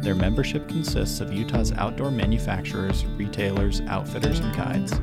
Their 0.00 0.14
membership 0.14 0.66
consists 0.66 1.20
of 1.20 1.32
Utah's 1.32 1.72
outdoor 1.72 2.10
manufacturers, 2.10 3.04
retailers, 3.04 3.82
outfitters, 3.82 4.40
and 4.40 4.56
guides. 4.56 4.98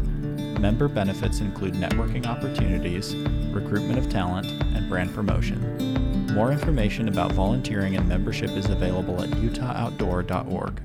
Member 0.59 0.87
benefits 0.87 1.39
include 1.39 1.75
networking 1.75 2.25
opportunities, 2.25 3.15
recruitment 3.51 3.99
of 3.99 4.09
talent, 4.09 4.47
and 4.75 4.89
brand 4.89 5.13
promotion. 5.13 6.33
More 6.33 6.51
information 6.51 7.07
about 7.07 7.31
volunteering 7.31 7.95
and 7.95 8.09
membership 8.09 8.49
is 8.51 8.69
available 8.69 9.21
at 9.21 9.29
utahoutdoor.org. 9.29 10.81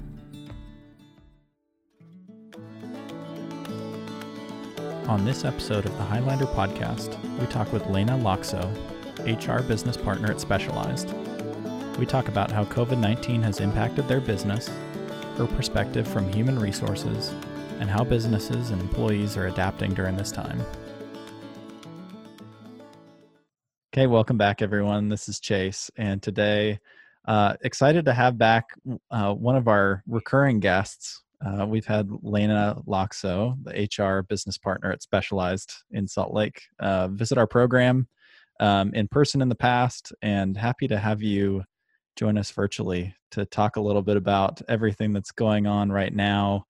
On 5.09 5.25
this 5.25 5.45
episode 5.45 5.87
of 5.87 5.97
the 5.97 6.05
Highlander 6.05 6.47
podcast, 6.47 7.19
we 7.39 7.47
talk 7.47 7.73
with 7.73 7.87
Lena 7.87 8.13
Loxo, 8.19 8.63
HR 9.27 9.63
business 9.63 9.97
partner 9.97 10.31
at 10.31 10.41
Specialized. 10.41 11.15
We 11.99 12.07
talk 12.07 12.29
about 12.29 12.51
how 12.51 12.65
COVID 12.65 12.99
19 12.99 13.43
has 13.43 13.61
impacted 13.61 14.09
their 14.09 14.21
business, 14.21 14.69
her 15.37 15.47
perspective 15.47 16.09
from 16.09 16.33
human 16.33 16.59
resources, 16.59 17.33
and 17.81 17.91
how 17.91 18.03
businesses 18.03 18.71
and 18.71 18.81
employees 18.81 19.37
are 19.37 19.47
adapting 19.47 19.93
during 19.93 20.17
this 20.17 20.33
time. 20.33 20.65
Okay, 23.95 24.07
welcome 24.07 24.39
back, 24.39 24.63
everyone. 24.63 25.11
This 25.11 25.29
is 25.29 25.39
Chase, 25.39 25.91
and 25.97 26.23
today, 26.23 26.81
uh, 27.29 27.55
excited 27.61 28.07
to 28.07 28.15
have 28.15 28.39
back 28.39 28.71
uh, 29.11 29.35
one 29.35 29.55
of 29.55 29.69
our 29.69 30.03
recurring 30.09 30.61
guests. 30.61 31.23
Uh, 31.45 31.67
we've 31.67 31.87
had 31.87 32.09
Lena 32.23 32.79
Loxo, 32.89 33.55
the 33.63 33.87
HR 34.03 34.23
business 34.23 34.57
partner 34.57 34.91
at 34.91 35.03
Specialized 35.03 35.75
in 35.91 36.09
Salt 36.09 36.33
Lake, 36.33 36.63
uh, 36.81 37.09
visit 37.09 37.37
our 37.37 37.47
program 37.47 38.09
um, 38.61 38.95
in 38.95 39.09
person 39.09 39.43
in 39.43 39.51
the 39.51 39.55
past, 39.55 40.13
and 40.23 40.57
happy 40.57 40.89
to 40.89 40.99
have 40.99 41.23
you 41.23 41.63
join 42.17 42.39
us 42.39 42.51
virtually 42.51 43.15
to 43.31 43.45
talk 43.47 43.77
a 43.77 43.81
little 43.81 44.03
bit 44.03 44.17
about 44.17 44.61
everything 44.69 45.13
that's 45.13 45.33
going 45.33 45.67
on 45.67 45.91
right 45.91 46.15
now 46.15 46.67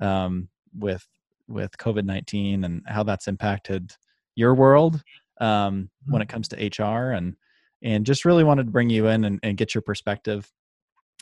um, 0.00 0.48
with 0.78 1.06
with 1.48 1.76
COVID 1.78 2.04
nineteen 2.04 2.64
and 2.64 2.82
how 2.86 3.02
that's 3.02 3.28
impacted 3.28 3.92
your 4.34 4.54
world 4.54 5.02
um, 5.40 5.90
when 6.06 6.22
it 6.22 6.28
comes 6.28 6.48
to 6.48 6.56
HR 6.56 7.12
and 7.12 7.36
and 7.82 8.06
just 8.06 8.24
really 8.24 8.44
wanted 8.44 8.64
to 8.66 8.70
bring 8.72 8.90
you 8.90 9.08
in 9.08 9.24
and, 9.24 9.40
and 9.42 9.56
get 9.56 9.74
your 9.74 9.82
perspective. 9.82 10.50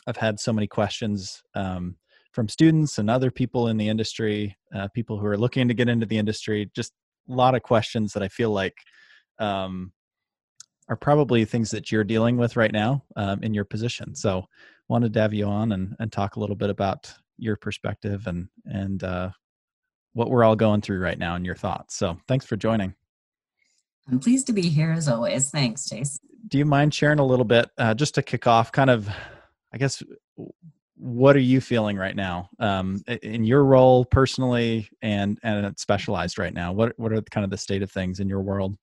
I've 0.07 0.17
had 0.17 0.39
so 0.39 0.53
many 0.53 0.67
questions 0.67 1.41
um, 1.55 1.95
from 2.31 2.47
students 2.47 2.97
and 2.97 3.09
other 3.09 3.31
people 3.31 3.67
in 3.67 3.77
the 3.77 3.89
industry, 3.89 4.55
uh, 4.73 4.87
people 4.89 5.19
who 5.19 5.25
are 5.25 5.37
looking 5.37 5.67
to 5.67 5.73
get 5.73 5.89
into 5.89 6.05
the 6.05 6.17
industry. 6.17 6.69
Just 6.75 6.93
a 7.29 7.33
lot 7.33 7.55
of 7.55 7.63
questions 7.63 8.13
that 8.13 8.23
I 8.23 8.27
feel 8.27 8.51
like 8.51 8.75
um, 9.39 9.91
are 10.91 10.97
probably 10.97 11.45
things 11.45 11.71
that 11.71 11.89
you're 11.89 12.03
dealing 12.03 12.35
with 12.35 12.57
right 12.57 12.73
now 12.73 13.01
um, 13.15 13.41
in 13.43 13.53
your 13.53 13.63
position. 13.63 14.13
So, 14.13 14.45
wanted 14.89 15.13
to 15.13 15.21
have 15.21 15.33
you 15.33 15.45
on 15.45 15.71
and, 15.71 15.95
and 15.99 16.11
talk 16.11 16.35
a 16.35 16.39
little 16.39 16.55
bit 16.55 16.69
about 16.69 17.11
your 17.37 17.55
perspective 17.55 18.27
and 18.27 18.49
and 18.65 19.01
uh, 19.03 19.29
what 20.11 20.29
we're 20.29 20.43
all 20.43 20.57
going 20.57 20.81
through 20.81 20.99
right 20.99 21.17
now 21.17 21.35
and 21.35 21.45
your 21.45 21.55
thoughts. 21.55 21.95
So, 21.95 22.17
thanks 22.27 22.45
for 22.45 22.57
joining. 22.57 22.93
I'm 24.09 24.19
pleased 24.19 24.47
to 24.47 24.53
be 24.53 24.63
here 24.63 24.91
as 24.91 25.07
always. 25.07 25.49
Thanks, 25.49 25.87
Chase. 25.87 26.19
Do 26.49 26.57
you 26.57 26.65
mind 26.65 26.93
sharing 26.93 27.19
a 27.19 27.25
little 27.25 27.45
bit, 27.45 27.69
uh, 27.77 27.93
just 27.93 28.15
to 28.15 28.21
kick 28.21 28.45
off, 28.45 28.73
kind 28.73 28.89
of, 28.89 29.07
I 29.73 29.77
guess, 29.77 30.03
what 30.97 31.37
are 31.37 31.39
you 31.39 31.61
feeling 31.61 31.95
right 31.95 32.15
now 32.15 32.49
um, 32.59 33.01
in 33.23 33.45
your 33.45 33.63
role 33.63 34.03
personally 34.03 34.89
and 35.01 35.39
and 35.41 35.79
specialized 35.79 36.37
right 36.37 36.53
now? 36.53 36.73
What 36.73 36.99
what 36.99 37.13
are 37.13 37.21
kind 37.21 37.45
of 37.45 37.49
the 37.49 37.57
state 37.57 37.81
of 37.81 37.89
things 37.89 38.19
in 38.19 38.27
your 38.27 38.41
world? 38.41 38.75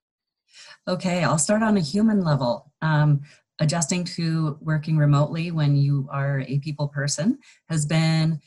Okay, 0.87 1.25
I'll 1.25 1.39
start 1.39 1.63
on 1.63 1.77
a 1.77 1.81
human 1.81 2.23
level. 2.23 2.73
Um, 2.83 3.21
adjusting 3.61 4.05
to 4.05 4.57
working 4.61 4.97
remotely 4.97 5.51
when 5.51 5.77
you 5.77 6.09
are 6.11 6.41
a 6.47 6.59
people 6.61 6.89
person 6.89 7.39
has 7.69 7.85
been 7.85 8.41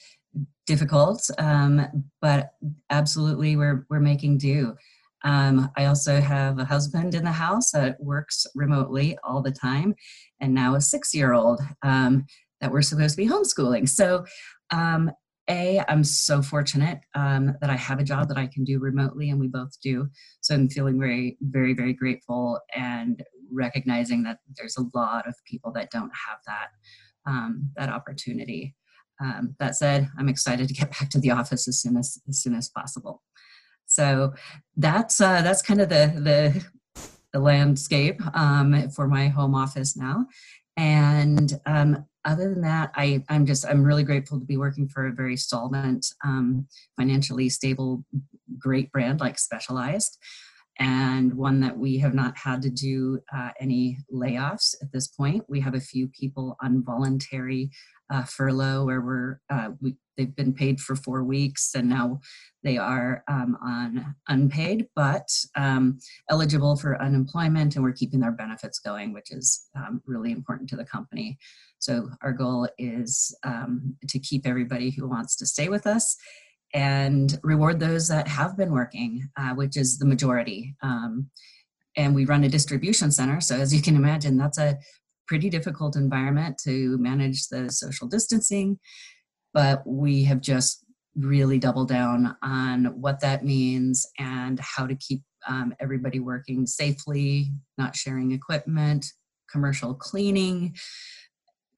difficult, 0.66 1.29
um, 1.38 1.85
but 2.22 2.53
absolutely 2.89 3.56
we're, 3.56 3.85
we're 3.89 4.00
making 4.00 4.38
do. 4.38 4.75
Um, 5.23 5.69
I 5.78 5.85
also 5.85 6.19
have 6.19 6.59
a 6.59 6.66
husband 6.66 7.13
in 7.13 7.23
the 7.23 7.31
house 7.31 7.72
that 7.72 8.01
works 8.01 8.47
remotely 8.56 9.18
all 9.23 9.41
the 9.41 9.51
time, 9.51 9.94
and 10.39 10.53
now 10.53 10.75
a 10.75 10.81
six 10.81 11.13
year 11.13 11.33
old 11.33 11.62
um, 11.83 12.25
that 12.59 12.72
we're 12.72 12.81
supposed 12.81 13.16
to 13.16 13.23
be 13.23 13.29
homeschooling. 13.29 13.88
So 13.88 14.25
um, 14.72 15.12
a 15.51 15.84
i'm 15.88 16.03
so 16.03 16.41
fortunate 16.41 17.00
um, 17.13 17.56
that 17.62 17.69
i 17.69 17.75
have 17.75 18.00
a 18.00 18.03
job 18.03 18.28
that 18.28 18.38
i 18.38 18.47
can 18.47 18.63
do 18.63 18.79
remotely 18.79 19.29
and 19.29 19.39
we 19.39 19.47
both 19.47 19.79
do. 19.81 20.07
So 20.41 20.56
i'm 20.56 20.69
feeling 20.69 21.00
very 21.00 21.38
very 21.41 21.73
very 21.73 21.94
grateful 21.94 22.59
and 22.75 23.23
recognizing 23.51 24.23
that 24.23 24.38
there's 24.57 24.78
a 24.78 24.85
lot 24.97 25.28
of 25.28 25.35
people 25.45 25.72
that 25.73 25.91
don't 25.91 26.12
have 26.28 26.39
that 26.47 26.69
um, 27.29 27.69
that 27.75 27.89
opportunity. 27.89 28.75
Um, 29.23 29.56
that 29.59 29.75
said 29.75 30.09
i'm 30.17 30.29
excited 30.29 30.67
to 30.67 30.73
get 30.73 30.89
back 30.91 31.09
to 31.12 31.19
the 31.19 31.31
office 31.31 31.68
as 31.68 31.79
soon 31.81 31.97
as 31.97 32.19
as 32.28 32.41
soon 32.41 32.56
as 32.56 32.69
possible. 32.69 33.22
So 33.91 34.33
that's 34.78 35.19
uh, 35.19 35.41
that's 35.41 35.62
kind 35.62 35.81
of 35.81 35.89
the 35.89 36.13
the 36.16 36.66
the 37.33 37.39
landscape 37.39 38.22
um, 38.35 38.89
for 38.89 39.07
my 39.07 39.28
home 39.28 39.53
office 39.53 39.97
now. 39.97 40.28
And 40.78 41.59
um, 41.66 42.06
other 42.25 42.49
than 42.49 42.61
that, 42.61 42.91
I, 42.95 43.23
I'm 43.29 43.45
just 43.45 43.65
I'm 43.65 43.83
really 43.83 44.03
grateful 44.03 44.39
to 44.39 44.45
be 44.45 44.57
working 44.57 44.87
for 44.87 45.07
a 45.07 45.11
very 45.11 45.37
solvent, 45.37 46.05
um, 46.23 46.67
financially 46.97 47.49
stable, 47.49 48.03
great 48.59 48.91
brand 48.91 49.19
like 49.19 49.39
Specialized, 49.39 50.17
and 50.81 51.31
one 51.36 51.59
that 51.59 51.78
we 51.78 52.00
have 52.00 52.16
not 52.16 52.36
had 52.36 52.59
to 52.64 52.69
do 52.72 53.19
uh, 53.36 53.50
any 53.59 54.00
layoffs 54.12 54.74
at 54.81 54.92
this 54.92 55.08
point. 55.08 55.44
We 55.47 55.59
have 55.59 55.75
a 55.75 55.80
few 55.80 56.08
people 56.08 56.58
on 56.59 56.84
voluntary 56.84 57.69
uh, 58.12 58.24
furlough 58.24 58.86
where 58.86 59.02
we're 59.02 59.40
uh, 59.52 59.69
we, 59.80 59.96
they've 60.18 60.36
been 60.36 60.53
paid 60.53 60.81
for 60.81 60.96
four 60.96 61.24
weeks 61.24 61.75
and 61.75 61.88
now 61.88 62.19
they 62.64 62.78
are 62.78 63.24
um, 63.30 63.58
on 63.64 64.16
unpaid 64.28 64.88
but 64.96 65.30
um, 65.56 65.97
eligible 66.30 66.75
for 66.75 67.02
unemployment 67.02 67.75
and 67.75 67.84
we're 67.86 67.94
keeping 67.94 68.19
their 68.19 68.34
benefits 68.34 68.80
going 68.80 69.13
which 69.13 69.31
is 69.31 69.68
um, 69.78 70.02
really 70.06 70.34
important 70.34 70.69
to 70.69 70.75
the 70.75 70.84
company 70.84 71.38
so 71.80 72.09
our 72.22 72.34
goal 72.34 72.68
is 72.78 73.34
um, 73.46 73.96
to 74.09 74.19
keep 74.19 74.46
everybody 74.46 74.90
who 74.90 75.08
wants 75.08 75.38
to 75.38 75.46
stay 75.46 75.69
with 75.69 75.88
us 75.88 76.18
and 76.73 77.39
reward 77.43 77.79
those 77.79 78.07
that 78.07 78.27
have 78.27 78.57
been 78.57 78.71
working, 78.71 79.29
uh, 79.37 79.53
which 79.53 79.77
is 79.77 79.97
the 79.97 80.05
majority. 80.05 80.75
Um, 80.81 81.29
and 81.97 82.15
we 82.15 82.25
run 82.25 82.43
a 82.43 82.49
distribution 82.49 83.11
center, 83.11 83.41
so 83.41 83.55
as 83.55 83.73
you 83.73 83.81
can 83.81 83.95
imagine, 83.95 84.37
that's 84.37 84.57
a 84.57 84.77
pretty 85.27 85.49
difficult 85.49 85.95
environment 85.95 86.57
to 86.63 86.97
manage 86.97 87.47
the 87.47 87.69
social 87.69 88.07
distancing. 88.07 88.79
But 89.53 89.83
we 89.85 90.23
have 90.25 90.41
just 90.41 90.85
really 91.15 91.59
doubled 91.59 91.89
down 91.89 92.35
on 92.41 92.85
what 93.01 93.19
that 93.19 93.43
means 93.43 94.05
and 94.17 94.59
how 94.59 94.88
to 94.88 94.95
keep 94.95 95.21
um, 95.47 95.73
everybody 95.79 96.19
working 96.19 96.65
safely, 96.65 97.51
not 97.77 97.95
sharing 97.95 98.31
equipment, 98.31 99.05
commercial 99.51 99.93
cleaning, 99.93 100.75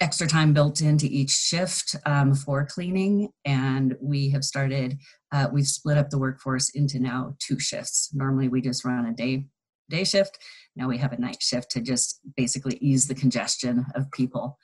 extra 0.03 0.27
time 0.27 0.51
built 0.51 0.81
into 0.81 1.05
each 1.05 1.29
shift 1.29 1.95
um, 2.05 2.35
for 2.35 2.65
cleaning 2.65 3.29
and 3.45 3.95
we 4.01 4.29
have 4.29 4.43
started 4.43 4.97
uh, 5.31 5.47
we've 5.49 5.65
split 5.65 5.97
up 5.97 6.09
the 6.09 6.19
workforce 6.19 6.69
into 6.71 6.99
now 6.99 7.33
two 7.39 7.57
shifts. 7.57 8.09
Normally 8.13 8.49
we 8.49 8.59
just 8.59 8.83
run 8.83 9.05
a 9.05 9.13
day 9.13 9.45
day 9.89 10.03
shift. 10.03 10.39
Now 10.75 10.89
we 10.89 10.97
have 10.97 11.13
a 11.13 11.21
night 11.21 11.41
shift 11.41 11.71
to 11.71 11.81
just 11.81 12.19
basically 12.35 12.77
ease 12.81 13.07
the 13.07 13.15
congestion 13.15 13.85
of 13.95 14.11
people. 14.11 14.59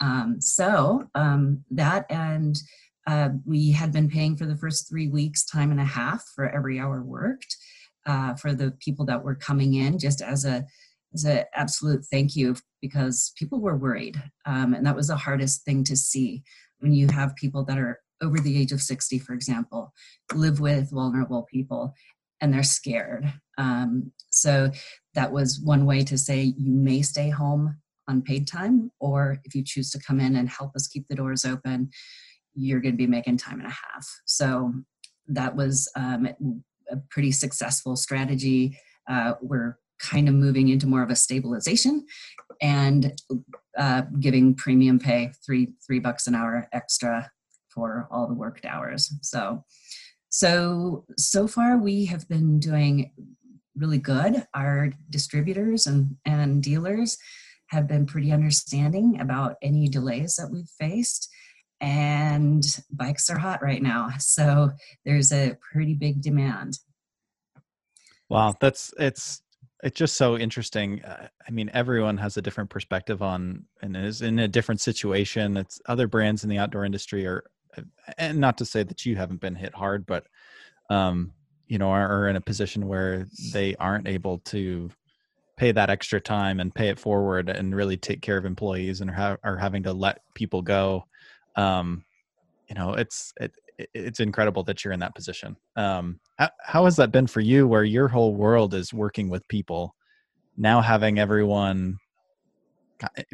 Um, 0.00 0.36
so 0.40 1.08
um, 1.16 1.64
that 1.72 2.06
and 2.08 2.56
uh, 3.08 3.30
we 3.44 3.72
had 3.72 3.92
been 3.92 4.08
paying 4.08 4.36
for 4.36 4.46
the 4.46 4.56
first 4.56 4.88
three 4.88 5.08
weeks 5.08 5.44
time 5.44 5.72
and 5.72 5.80
a 5.80 5.84
half 5.84 6.22
for 6.36 6.48
every 6.48 6.78
hour 6.78 7.02
worked 7.02 7.56
uh, 8.06 8.34
for 8.34 8.54
the 8.54 8.70
people 8.78 9.04
that 9.06 9.24
were 9.24 9.34
coming 9.34 9.74
in 9.74 9.98
just 9.98 10.22
as 10.22 10.44
a 10.44 10.64
as 11.14 11.24
an 11.24 11.44
absolute 11.54 12.04
thank 12.10 12.36
you 12.36 12.56
because 12.80 13.32
people 13.36 13.60
were 13.60 13.76
worried. 13.76 14.22
Um, 14.46 14.74
and 14.74 14.86
that 14.86 14.96
was 14.96 15.08
the 15.08 15.16
hardest 15.16 15.64
thing 15.64 15.84
to 15.84 15.96
see 15.96 16.42
when 16.80 16.92
you 16.92 17.08
have 17.08 17.34
people 17.36 17.64
that 17.64 17.78
are 17.78 18.00
over 18.22 18.38
the 18.38 18.60
age 18.60 18.72
of 18.72 18.82
60, 18.82 19.18
for 19.18 19.32
example, 19.32 19.92
live 20.34 20.60
with 20.60 20.90
vulnerable 20.90 21.46
people 21.50 21.94
and 22.40 22.52
they're 22.52 22.62
scared. 22.62 23.32
Um, 23.56 24.12
so 24.30 24.70
that 25.14 25.32
was 25.32 25.60
one 25.60 25.86
way 25.86 26.04
to 26.04 26.18
say 26.18 26.54
you 26.56 26.72
may 26.72 27.02
stay 27.02 27.30
home 27.30 27.78
on 28.08 28.22
paid 28.22 28.46
time, 28.46 28.90
or 29.00 29.38
if 29.44 29.54
you 29.54 29.62
choose 29.64 29.90
to 29.90 30.00
come 30.00 30.20
in 30.20 30.36
and 30.36 30.48
help 30.48 30.74
us 30.74 30.86
keep 30.86 31.06
the 31.08 31.16
doors 31.16 31.44
open, 31.44 31.90
you're 32.54 32.80
going 32.80 32.94
to 32.94 32.98
be 32.98 33.06
making 33.06 33.36
time 33.36 33.58
and 33.58 33.66
a 33.66 33.70
half. 33.70 34.08
So 34.24 34.72
that 35.26 35.54
was 35.54 35.90
um, 35.94 36.28
a 36.90 36.96
pretty 37.10 37.32
successful 37.32 37.96
strategy. 37.96 38.78
Uh, 39.08 39.34
we're 39.42 39.76
kind 40.00 40.28
of 40.28 40.34
moving 40.34 40.68
into 40.68 40.86
more 40.86 41.02
of 41.02 41.10
a 41.10 41.16
stabilization 41.16 42.06
and 42.60 43.12
uh, 43.76 44.02
giving 44.20 44.54
premium 44.54 44.98
pay 44.98 45.32
three 45.44 45.68
three 45.86 45.98
bucks 45.98 46.26
an 46.26 46.34
hour 46.34 46.68
extra 46.72 47.30
for 47.68 48.08
all 48.10 48.26
the 48.26 48.34
worked 48.34 48.64
hours. 48.64 49.12
So 49.22 49.64
so 50.30 51.04
so 51.16 51.46
far 51.46 51.78
we 51.78 52.06
have 52.06 52.28
been 52.28 52.58
doing 52.58 53.12
really 53.76 53.98
good. 53.98 54.46
Our 54.54 54.92
distributors 55.10 55.86
and 55.86 56.16
and 56.24 56.62
dealers 56.62 57.16
have 57.68 57.86
been 57.86 58.06
pretty 58.06 58.32
understanding 58.32 59.20
about 59.20 59.56
any 59.62 59.88
delays 59.88 60.36
that 60.36 60.50
we've 60.50 60.70
faced 60.78 61.28
and 61.80 62.64
bikes 62.90 63.30
are 63.30 63.38
hot 63.38 63.62
right 63.62 63.82
now 63.82 64.10
so 64.18 64.70
there's 65.04 65.32
a 65.32 65.56
pretty 65.72 65.94
big 65.94 66.20
demand 66.20 66.78
wow 68.28 68.52
that's 68.60 68.92
it's 68.98 69.42
it's 69.82 69.98
just 69.98 70.16
so 70.16 70.36
interesting 70.36 71.02
uh, 71.04 71.28
i 71.46 71.50
mean 71.50 71.70
everyone 71.72 72.16
has 72.16 72.36
a 72.36 72.42
different 72.42 72.70
perspective 72.70 73.22
on 73.22 73.64
and 73.82 73.96
is 73.96 74.22
in 74.22 74.38
a 74.38 74.48
different 74.48 74.80
situation 74.80 75.56
it's 75.56 75.80
other 75.86 76.06
brands 76.06 76.44
in 76.44 76.50
the 76.50 76.58
outdoor 76.58 76.84
industry 76.84 77.26
are 77.26 77.44
uh, 77.76 77.82
and 78.16 78.38
not 78.38 78.58
to 78.58 78.64
say 78.64 78.82
that 78.82 79.06
you 79.06 79.16
haven't 79.16 79.40
been 79.40 79.54
hit 79.54 79.74
hard 79.74 80.06
but 80.06 80.26
um 80.90 81.32
you 81.66 81.78
know 81.78 81.90
are, 81.90 82.22
are 82.22 82.28
in 82.28 82.36
a 82.36 82.40
position 82.40 82.88
where 82.88 83.26
they 83.52 83.74
aren't 83.76 84.08
able 84.08 84.38
to 84.38 84.90
pay 85.56 85.72
that 85.72 85.90
extra 85.90 86.20
time 86.20 86.60
and 86.60 86.74
pay 86.74 86.88
it 86.88 87.00
forward 87.00 87.48
and 87.48 87.74
really 87.74 87.96
take 87.96 88.22
care 88.22 88.36
of 88.36 88.44
employees 88.44 89.00
and 89.00 89.10
are, 89.10 89.14
ha- 89.14 89.36
are 89.42 89.56
having 89.56 89.82
to 89.82 89.92
let 89.92 90.20
people 90.34 90.62
go. 90.62 91.04
Um, 91.56 92.04
you 92.68 92.74
know 92.74 92.94
it's 92.94 93.32
it, 93.40 93.52
it's 93.94 94.20
incredible 94.20 94.62
that 94.64 94.84
you're 94.84 94.92
in 94.92 95.00
that 95.00 95.14
position. 95.14 95.56
Um, 95.76 96.20
how, 96.38 96.50
how 96.62 96.84
has 96.84 96.96
that 96.96 97.12
been 97.12 97.26
for 97.26 97.40
you 97.40 97.66
where 97.66 97.84
your 97.84 98.08
whole 98.08 98.34
world 98.34 98.74
is 98.74 98.92
working 98.92 99.28
with 99.28 99.46
people 99.48 99.94
now 100.56 100.80
having 100.80 101.18
everyone 101.18 101.98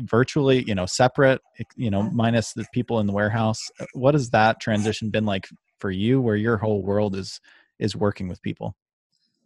virtually 0.00 0.62
you 0.66 0.74
know 0.74 0.84
separate 0.84 1.40
you 1.74 1.90
know 1.90 2.02
minus 2.10 2.52
the 2.52 2.66
people 2.72 3.00
in 3.00 3.06
the 3.06 3.12
warehouse? 3.12 3.60
Uh, 3.80 3.86
what 3.94 4.14
has 4.14 4.30
that 4.30 4.60
transition 4.60 5.10
been 5.10 5.24
like 5.24 5.48
for 5.78 5.90
you 5.90 6.20
where 6.20 6.36
your 6.36 6.58
whole 6.58 6.82
world 6.82 7.16
is 7.16 7.40
is 7.78 7.96
working 7.96 8.28
with 8.28 8.40
people? 8.42 8.76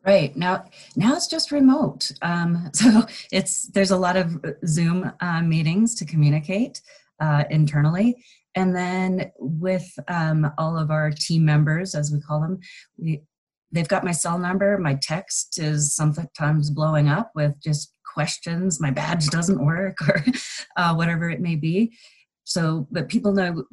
Right. 0.06 0.34
Now, 0.36 0.64
now 0.96 1.14
it's 1.16 1.26
just 1.26 1.50
remote. 1.50 2.12
Um, 2.22 2.70
so 2.72 3.04
it's 3.30 3.68
there's 3.68 3.90
a 3.90 3.96
lot 3.96 4.16
of 4.16 4.44
Zoom 4.66 5.12
uh, 5.20 5.42
meetings 5.42 5.94
to 5.96 6.04
communicate 6.04 6.80
uh, 7.20 7.44
internally, 7.50 8.24
and 8.54 8.74
then 8.74 9.30
with 9.38 9.88
um, 10.08 10.50
all 10.58 10.78
of 10.78 10.90
our 10.90 11.10
team 11.10 11.44
members, 11.44 11.94
as 11.94 12.10
we 12.12 12.20
call 12.20 12.40
them, 12.40 12.58
we 12.96 13.22
they've 13.70 13.88
got 13.88 14.04
my 14.04 14.12
cell 14.12 14.38
number. 14.38 14.78
My 14.78 14.98
text 15.02 15.58
is 15.58 15.94
sometimes 15.94 16.70
blowing 16.70 17.08
up 17.08 17.30
with 17.34 17.54
just 17.62 17.92
questions. 18.14 18.80
My 18.80 18.90
badge 18.90 19.26
doesn't 19.28 19.64
work, 19.64 19.96
or 20.08 20.24
uh, 20.76 20.94
whatever 20.94 21.28
it 21.30 21.40
may 21.40 21.56
be. 21.56 21.92
So, 22.44 22.88
but 22.90 23.08
people 23.08 23.32
know 23.32 23.64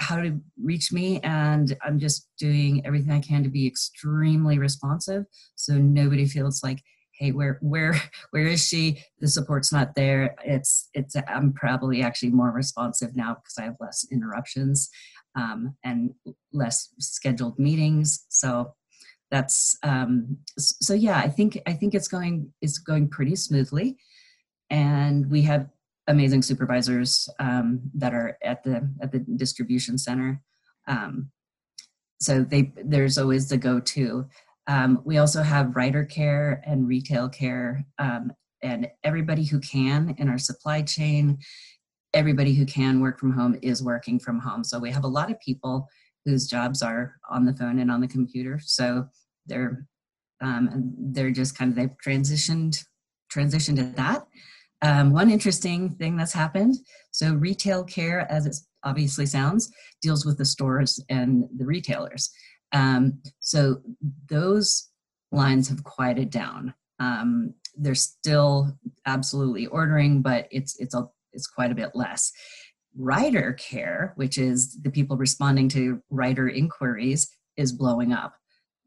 how 0.00 0.16
to 0.16 0.40
reach 0.62 0.92
me 0.92 1.20
and 1.20 1.76
i'm 1.82 1.98
just 1.98 2.26
doing 2.38 2.84
everything 2.86 3.12
i 3.12 3.20
can 3.20 3.42
to 3.42 3.50
be 3.50 3.66
extremely 3.66 4.58
responsive 4.58 5.24
so 5.56 5.74
nobody 5.74 6.26
feels 6.26 6.62
like 6.62 6.82
hey 7.20 7.30
where 7.30 7.58
where 7.62 7.94
where 8.30 8.46
is 8.46 8.66
she 8.66 9.02
the 9.20 9.28
support's 9.28 9.72
not 9.72 9.94
there 9.94 10.34
it's 10.44 10.88
it's 10.94 11.14
i'm 11.28 11.52
probably 11.52 12.02
actually 12.02 12.30
more 12.30 12.50
responsive 12.50 13.14
now 13.14 13.34
because 13.34 13.56
i 13.58 13.62
have 13.62 13.76
less 13.80 14.04
interruptions 14.10 14.90
um, 15.36 15.76
and 15.84 16.10
less 16.52 16.88
scheduled 16.98 17.56
meetings 17.56 18.26
so 18.28 18.74
that's 19.30 19.78
um, 19.84 20.36
so 20.58 20.92
yeah 20.92 21.18
i 21.18 21.28
think 21.28 21.60
i 21.68 21.72
think 21.72 21.94
it's 21.94 22.08
going 22.08 22.52
it's 22.60 22.78
going 22.78 23.08
pretty 23.08 23.36
smoothly 23.36 23.96
and 24.70 25.30
we 25.30 25.42
have 25.42 25.68
amazing 26.10 26.42
supervisors 26.42 27.28
um, 27.38 27.80
that 27.94 28.12
are 28.12 28.36
at 28.42 28.62
the 28.62 28.88
at 29.00 29.12
the 29.12 29.20
distribution 29.36 29.96
center. 29.96 30.42
Um, 30.86 31.30
so 32.20 32.42
they 32.42 32.72
there's 32.84 33.16
always 33.16 33.48
the 33.48 33.56
go-to. 33.56 34.26
Um, 34.66 35.02
we 35.04 35.18
also 35.18 35.42
have 35.42 35.76
rider 35.76 36.04
care 36.04 36.62
and 36.66 36.86
retail 36.86 37.28
care, 37.28 37.84
um, 37.98 38.32
and 38.62 38.88
everybody 39.04 39.44
who 39.44 39.58
can 39.60 40.14
in 40.18 40.28
our 40.28 40.38
supply 40.38 40.82
chain, 40.82 41.38
everybody 42.12 42.54
who 42.54 42.66
can 42.66 43.00
work 43.00 43.18
from 43.18 43.32
home 43.32 43.58
is 43.62 43.82
working 43.82 44.18
from 44.18 44.38
home. 44.38 44.62
So 44.62 44.78
we 44.78 44.90
have 44.90 45.04
a 45.04 45.08
lot 45.08 45.30
of 45.30 45.40
people 45.40 45.88
whose 46.24 46.46
jobs 46.46 46.82
are 46.82 47.16
on 47.30 47.46
the 47.46 47.54
phone 47.54 47.78
and 47.78 47.90
on 47.90 48.00
the 48.00 48.08
computer. 48.08 48.60
So 48.62 49.06
they're 49.46 49.86
um, 50.42 50.94
they're 50.98 51.30
just 51.30 51.56
kind 51.56 51.70
of 51.70 51.76
they've 51.76 51.96
transitioned 52.04 52.84
transitioned 53.32 53.76
to 53.76 53.82
that 53.96 54.26
um, 54.82 55.12
one 55.12 55.30
interesting 55.30 55.90
thing 55.90 56.16
that's 56.16 56.32
happened 56.32 56.76
so, 57.12 57.34
retail 57.34 57.84
care, 57.84 58.30
as 58.30 58.46
it 58.46 58.56
obviously 58.84 59.26
sounds, 59.26 59.70
deals 60.00 60.24
with 60.24 60.38
the 60.38 60.44
stores 60.44 61.02
and 61.08 61.44
the 61.56 61.66
retailers. 61.66 62.30
Um, 62.72 63.20
so, 63.40 63.82
those 64.28 64.88
lines 65.32 65.68
have 65.68 65.84
quieted 65.84 66.30
down. 66.30 66.74
Um, 66.98 67.54
they're 67.76 67.94
still 67.94 68.76
absolutely 69.06 69.66
ordering, 69.66 70.22
but 70.22 70.48
it's 70.50 70.78
it's 70.78 70.94
a 70.94 71.08
it's 71.32 71.46
quite 71.46 71.72
a 71.72 71.76
bit 71.76 71.90
less. 71.94 72.32
Rider 72.96 73.52
care, 73.52 74.12
which 74.16 74.36
is 74.36 74.80
the 74.82 74.90
people 74.90 75.16
responding 75.16 75.68
to 75.70 76.02
rider 76.10 76.48
inquiries, 76.48 77.30
is 77.56 77.72
blowing 77.72 78.12
up 78.12 78.34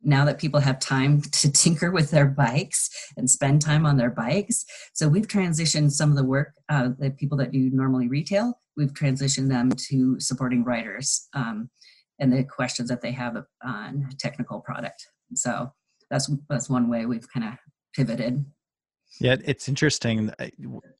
now 0.04 0.26
that 0.26 0.38
people 0.38 0.60
have 0.60 0.80
time 0.80 1.22
to 1.32 1.52
tinker 1.52 1.92
with 1.92 2.12
their 2.12 2.28
bikes 2.28 2.90
and 3.18 3.30
spend 3.30 3.62
time 3.62 3.86
on 3.86 3.98
their 3.98 4.12
bikes. 4.12 4.66
So 4.94 5.08
we've 5.08 5.28
transitioned 5.28 5.92
some 5.92 6.12
of 6.12 6.18
the 6.18 6.24
work, 6.24 6.54
uh, 6.70 6.90
the 7.00 7.12
people 7.12 7.38
that 7.40 7.52
do 7.52 7.70
normally 7.72 8.08
retail, 8.08 8.60
we've 8.76 8.94
transitioned 8.94 9.50
them 9.50 9.72
to 9.72 10.20
supporting 10.20 10.64
riders 10.64 11.28
um, 11.34 11.70
and 12.20 12.32
the 12.32 12.44
questions 12.44 12.90
that 12.90 13.02
they 13.02 13.12
have 13.12 13.38
on 13.64 14.10
technical 14.20 14.60
product. 14.62 15.08
So 15.36 15.72
that's 16.10 16.32
that's 16.50 16.70
one 16.70 16.90
way 16.90 17.06
we've 17.06 17.28
kind 17.32 17.46
of 17.46 17.54
pivoted. 17.96 18.46
Yeah, 19.20 19.36
it's 19.46 19.70
interesting. 19.70 20.32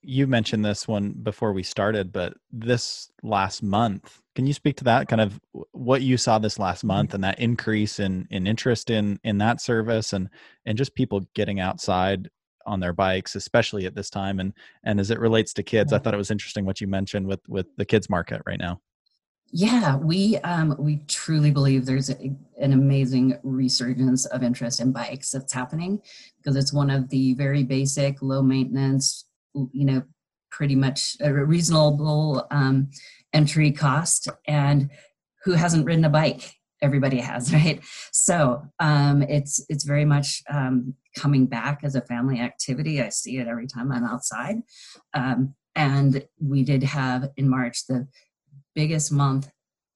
You 0.02 0.26
mentioned 0.26 0.64
this 0.64 0.86
one 0.86 1.12
before 1.22 1.52
we 1.52 1.64
started, 1.64 2.12
but 2.12 2.34
this 2.52 3.10
last 3.24 3.62
month, 3.62 4.20
can 4.36 4.46
you 4.46 4.52
speak 4.52 4.76
to 4.78 4.84
that? 4.84 5.08
Kind 5.08 5.20
of 5.20 5.40
what 5.72 6.02
you 6.02 6.16
saw 6.16 6.38
this 6.38 6.58
last 6.58 6.78
mm-hmm. 6.78 6.88
month 6.88 7.14
and 7.14 7.24
that 7.24 7.40
increase 7.40 7.98
in 7.98 8.26
in 8.30 8.46
interest 8.46 8.90
in 8.90 9.18
in 9.24 9.38
that 9.38 9.60
service 9.60 10.12
and 10.12 10.28
and 10.64 10.78
just 10.78 10.94
people 10.94 11.26
getting 11.34 11.60
outside 11.60 12.28
on 12.66 12.80
their 12.80 12.92
bikes, 12.92 13.34
especially 13.34 13.84
at 13.84 13.94
this 13.94 14.10
time. 14.10 14.38
And 14.38 14.52
and 14.84 15.00
as 15.00 15.10
it 15.10 15.18
relates 15.18 15.52
to 15.54 15.62
kids, 15.62 15.92
I 15.92 15.98
thought 15.98 16.14
it 16.14 16.18
was 16.18 16.30
interesting 16.30 16.64
what 16.64 16.80
you 16.80 16.86
mentioned 16.86 17.26
with 17.26 17.40
with 17.48 17.66
the 17.76 17.84
kids 17.84 18.08
market 18.08 18.42
right 18.46 18.60
now. 18.60 18.80
Yeah, 19.56 19.94
we 19.94 20.36
um, 20.38 20.74
we 20.80 20.96
truly 21.06 21.52
believe 21.52 21.86
there's 21.86 22.10
a, 22.10 22.16
an 22.60 22.72
amazing 22.72 23.38
resurgence 23.44 24.26
of 24.26 24.42
interest 24.42 24.80
in 24.80 24.90
bikes 24.90 25.30
that's 25.30 25.52
happening 25.52 26.02
because 26.38 26.56
it's 26.56 26.72
one 26.72 26.90
of 26.90 27.08
the 27.08 27.34
very 27.34 27.62
basic, 27.62 28.20
low 28.20 28.42
maintenance, 28.42 29.26
you 29.54 29.84
know, 29.84 30.02
pretty 30.50 30.74
much 30.74 31.16
a 31.20 31.32
reasonable 31.32 32.48
um, 32.50 32.90
entry 33.32 33.70
cost. 33.70 34.28
And 34.48 34.90
who 35.44 35.52
hasn't 35.52 35.86
ridden 35.86 36.04
a 36.04 36.10
bike? 36.10 36.56
Everybody 36.82 37.20
has, 37.20 37.54
right? 37.54 37.80
So 38.10 38.60
um, 38.80 39.22
it's 39.22 39.64
it's 39.68 39.84
very 39.84 40.04
much 40.04 40.42
um, 40.50 40.94
coming 41.16 41.46
back 41.46 41.82
as 41.84 41.94
a 41.94 42.00
family 42.00 42.40
activity. 42.40 43.00
I 43.00 43.10
see 43.10 43.38
it 43.38 43.46
every 43.46 43.68
time 43.68 43.92
I'm 43.92 44.02
outside. 44.02 44.56
Um, 45.14 45.54
and 45.76 46.26
we 46.40 46.62
did 46.64 46.82
have 46.82 47.30
in 47.36 47.48
March 47.48 47.86
the 47.86 48.08
biggest 48.74 49.12
month 49.12 49.50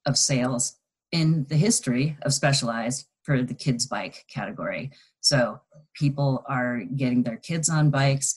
of 0.06 0.16
sales 0.16 0.76
in 1.12 1.46
the 1.48 1.56
history 1.56 2.16
of 2.22 2.32
Specialized 2.32 3.06
for 3.22 3.42
the 3.42 3.54
kids 3.54 3.86
bike 3.86 4.24
category. 4.32 4.90
So 5.20 5.60
people 5.94 6.44
are 6.48 6.82
getting 6.96 7.22
their 7.22 7.36
kids 7.36 7.68
on 7.68 7.90
bikes. 7.90 8.34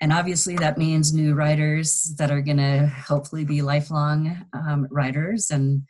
And 0.00 0.12
obviously, 0.12 0.56
that 0.56 0.78
means 0.78 1.12
new 1.12 1.34
riders 1.34 2.14
that 2.18 2.30
are 2.30 2.42
going 2.42 2.58
to 2.58 2.86
hopefully 2.86 3.44
be 3.44 3.62
lifelong 3.62 4.44
um, 4.52 4.86
riders. 4.90 5.50
And 5.50 5.82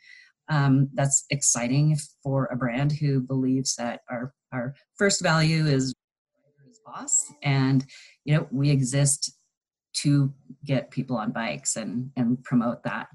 um, 0.49 0.89
that's 0.93 1.25
exciting 1.29 1.97
for 2.23 2.45
a 2.45 2.55
brand 2.55 2.93
who 2.93 3.21
believes 3.21 3.75
that 3.75 4.01
our, 4.09 4.33
our 4.51 4.73
first 4.97 5.21
value 5.21 5.65
is 5.65 5.93
boss. 6.85 7.25
And, 7.43 7.85
you 8.25 8.35
know, 8.35 8.47
we 8.51 8.69
exist 8.69 9.31
to 10.01 10.33
get 10.65 10.91
people 10.91 11.17
on 11.17 11.31
bikes 11.31 11.75
and, 11.75 12.11
and 12.15 12.43
promote 12.43 12.83
that 12.83 13.07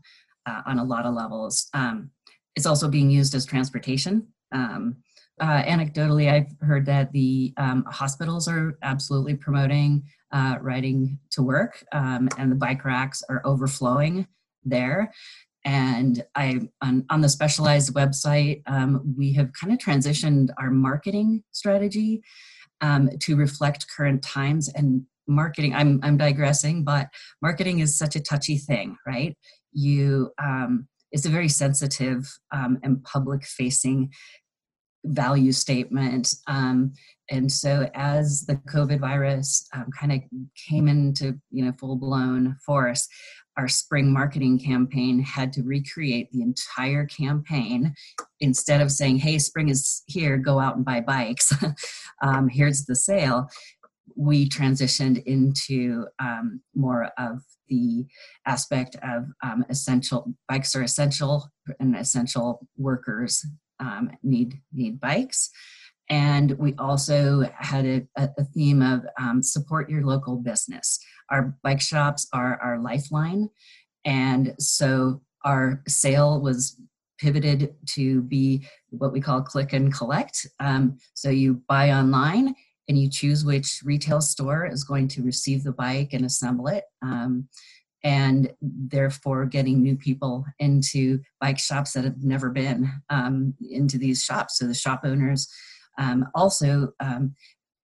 uh, 0.46 0.62
on 0.66 0.78
a 0.78 0.84
lot 0.84 1.06
of 1.06 1.14
levels. 1.14 1.68
Um, 1.74 2.10
it's 2.56 2.66
also 2.66 2.88
being 2.88 3.10
used 3.10 3.34
as 3.34 3.44
transportation. 3.44 4.28
Um, 4.52 4.96
uh, 5.40 5.62
anecdotally, 5.62 6.30
I've 6.30 6.52
heard 6.60 6.86
that 6.86 7.10
the 7.12 7.52
um, 7.56 7.84
hospitals 7.88 8.46
are 8.46 8.78
absolutely 8.82 9.34
promoting 9.34 10.04
uh, 10.32 10.58
riding 10.60 11.18
to 11.30 11.42
work, 11.42 11.84
um, 11.92 12.28
and 12.38 12.50
the 12.50 12.56
bike 12.56 12.84
racks 12.84 13.22
are 13.28 13.42
overflowing 13.44 14.26
there. 14.64 15.12
and 15.64 16.24
I 16.34 16.60
on, 16.82 17.04
on 17.10 17.20
the 17.20 17.28
specialized 17.28 17.94
website, 17.94 18.62
um, 18.66 19.14
we 19.16 19.32
have 19.32 19.52
kind 19.52 19.72
of 19.72 19.78
transitioned 19.78 20.50
our 20.58 20.70
marketing 20.70 21.42
strategy 21.52 22.22
um, 22.80 23.08
to 23.20 23.36
reflect 23.36 23.86
current 23.94 24.22
times 24.22 24.68
and 24.68 25.04
marketing. 25.26 25.74
I'm 25.74 26.00
I'm 26.02 26.16
digressing, 26.16 26.84
but 26.84 27.08
marketing 27.40 27.78
is 27.80 27.96
such 27.96 28.14
a 28.14 28.20
touchy 28.20 28.58
thing, 28.58 28.96
right? 29.06 29.36
You 29.74 30.30
um, 30.42 30.88
it's 31.12 31.26
a 31.26 31.30
very 31.30 31.48
sensitive 31.48 32.26
um, 32.52 32.78
and 32.82 33.02
public 33.04 33.44
facing 33.44 34.10
value 35.04 35.52
statement. 35.52 36.34
Um, 36.46 36.92
and 37.30 37.50
so 37.50 37.88
as 37.94 38.44
the 38.46 38.56
COVID 38.56 39.00
virus 39.00 39.66
um, 39.74 39.86
kind 39.98 40.12
of 40.12 40.20
came 40.68 40.88
into 40.88 41.38
you 41.50 41.64
know 41.64 41.72
full 41.78 41.96
blown 41.96 42.56
force, 42.64 43.08
our 43.56 43.68
spring 43.68 44.12
marketing 44.12 44.58
campaign 44.58 45.20
had 45.20 45.52
to 45.52 45.62
recreate 45.62 46.30
the 46.32 46.42
entire 46.42 47.06
campaign 47.06 47.94
instead 48.40 48.80
of 48.80 48.90
saying, 48.90 49.18
hey, 49.18 49.38
spring 49.38 49.68
is 49.68 50.02
here, 50.06 50.36
go 50.36 50.58
out 50.58 50.76
and 50.76 50.84
buy 50.84 51.00
bikes. 51.00 51.52
um, 52.22 52.48
here's 52.48 52.84
the 52.84 52.96
sale. 52.96 53.48
We 54.16 54.48
transitioned 54.48 55.22
into 55.24 56.06
um, 56.18 56.60
more 56.74 57.10
of 57.16 57.40
the 57.68 58.06
aspect 58.46 58.96
of 59.02 59.24
um, 59.42 59.64
essential 59.68 60.32
bikes 60.48 60.74
are 60.74 60.82
essential 60.82 61.50
and 61.80 61.96
essential 61.96 62.66
workers 62.76 63.44
um, 63.80 64.10
need 64.22 64.60
need 64.72 65.00
bikes 65.00 65.50
and 66.10 66.52
we 66.58 66.74
also 66.78 67.50
had 67.56 67.86
a, 67.86 68.06
a 68.16 68.44
theme 68.44 68.82
of 68.82 69.04
um, 69.18 69.42
support 69.42 69.88
your 69.88 70.04
local 70.04 70.36
business. 70.36 70.98
Our 71.30 71.56
bike 71.62 71.80
shops 71.80 72.28
are 72.32 72.58
our 72.62 72.78
lifeline. 72.78 73.48
And 74.04 74.54
so 74.58 75.22
our 75.44 75.82
sale 75.88 76.40
was 76.40 76.78
pivoted 77.18 77.74
to 77.86 78.22
be 78.22 78.66
what 78.90 79.12
we 79.12 79.20
call 79.20 79.40
click 79.40 79.72
and 79.72 79.92
collect. 79.92 80.46
Um, 80.60 80.98
so 81.14 81.30
you 81.30 81.62
buy 81.68 81.92
online 81.92 82.54
and 82.88 82.98
you 82.98 83.08
choose 83.08 83.44
which 83.44 83.80
retail 83.84 84.20
store 84.20 84.66
is 84.66 84.84
going 84.84 85.08
to 85.08 85.22
receive 85.22 85.64
the 85.64 85.72
bike 85.72 86.12
and 86.12 86.24
assemble 86.24 86.68
it. 86.68 86.84
Um, 87.02 87.48
and 88.04 88.52
therefore 88.60 89.46
getting 89.46 89.82
new 89.82 89.96
people 89.96 90.44
into 90.58 91.20
bike 91.40 91.58
shops 91.58 91.92
that 91.92 92.04
have 92.04 92.22
never 92.22 92.50
been 92.50 92.92
um, 93.08 93.54
into 93.70 93.96
these 93.96 94.22
shops. 94.22 94.58
So 94.58 94.66
the 94.66 94.74
shop 94.74 95.00
owners 95.04 95.48
um, 95.98 96.26
also 96.34 96.92
um, 97.00 97.34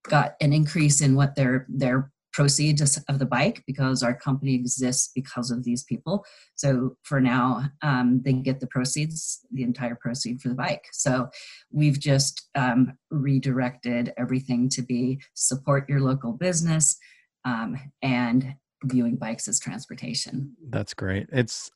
got 0.07 0.33
an 0.39 0.53
increase 0.53 1.01
in 1.01 1.15
what 1.15 1.35
their 1.35 1.65
their 1.69 2.10
proceeds 2.33 2.99
of 3.09 3.19
the 3.19 3.25
bike 3.25 3.63
because 3.67 4.03
our 4.03 4.15
company 4.15 4.55
exists 4.55 5.11
because 5.13 5.51
of 5.51 5.63
these 5.63 5.83
people. 5.83 6.25
So 6.55 6.95
for 7.03 7.19
now, 7.19 7.65
um, 7.81 8.21
they 8.23 8.33
get 8.33 8.59
the 8.59 8.67
proceeds, 8.67 9.45
the 9.51 9.63
entire 9.63 9.95
proceed 9.95 10.41
for 10.41 10.49
the 10.49 10.55
bike. 10.55 10.85
So 10.91 11.29
we've 11.71 11.99
just 11.99 12.49
um, 12.55 12.97
redirected 13.09 14.13
everything 14.17 14.69
to 14.69 14.81
be 14.81 15.21
support 15.33 15.89
your 15.89 15.99
local 15.99 16.33
business 16.33 16.97
um, 17.45 17.77
and 18.01 18.55
viewing 18.85 19.15
bikes 19.15 19.47
as 19.47 19.59
transportation. 19.59 20.55
That's 20.69 20.93
great. 20.93 21.27
It's 21.31 21.69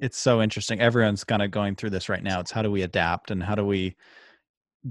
it's 0.00 0.18
so 0.18 0.42
interesting. 0.42 0.80
Everyone's 0.80 1.24
kind 1.24 1.42
of 1.42 1.50
going 1.50 1.76
through 1.76 1.90
this 1.90 2.08
right 2.08 2.22
now. 2.22 2.40
It's 2.40 2.50
how 2.50 2.62
do 2.62 2.70
we 2.70 2.82
adapt 2.82 3.30
and 3.30 3.42
how 3.42 3.54
do 3.54 3.64
we 3.64 3.96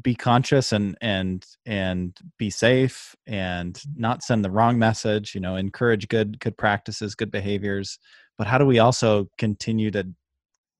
be 0.01 0.15
conscious 0.15 0.71
and 0.71 0.97
and 1.01 1.45
and 1.65 2.17
be 2.39 2.49
safe 2.49 3.15
and 3.27 3.79
not 3.95 4.23
send 4.23 4.43
the 4.43 4.49
wrong 4.49 4.79
message 4.79 5.35
you 5.35 5.41
know 5.41 5.55
encourage 5.55 6.07
good 6.07 6.39
good 6.39 6.57
practices 6.57 7.15
good 7.15 7.31
behaviors. 7.31 7.99
But 8.37 8.47
how 8.47 8.57
do 8.57 8.65
we 8.65 8.79
also 8.79 9.29
continue 9.37 9.91
to 9.91 10.07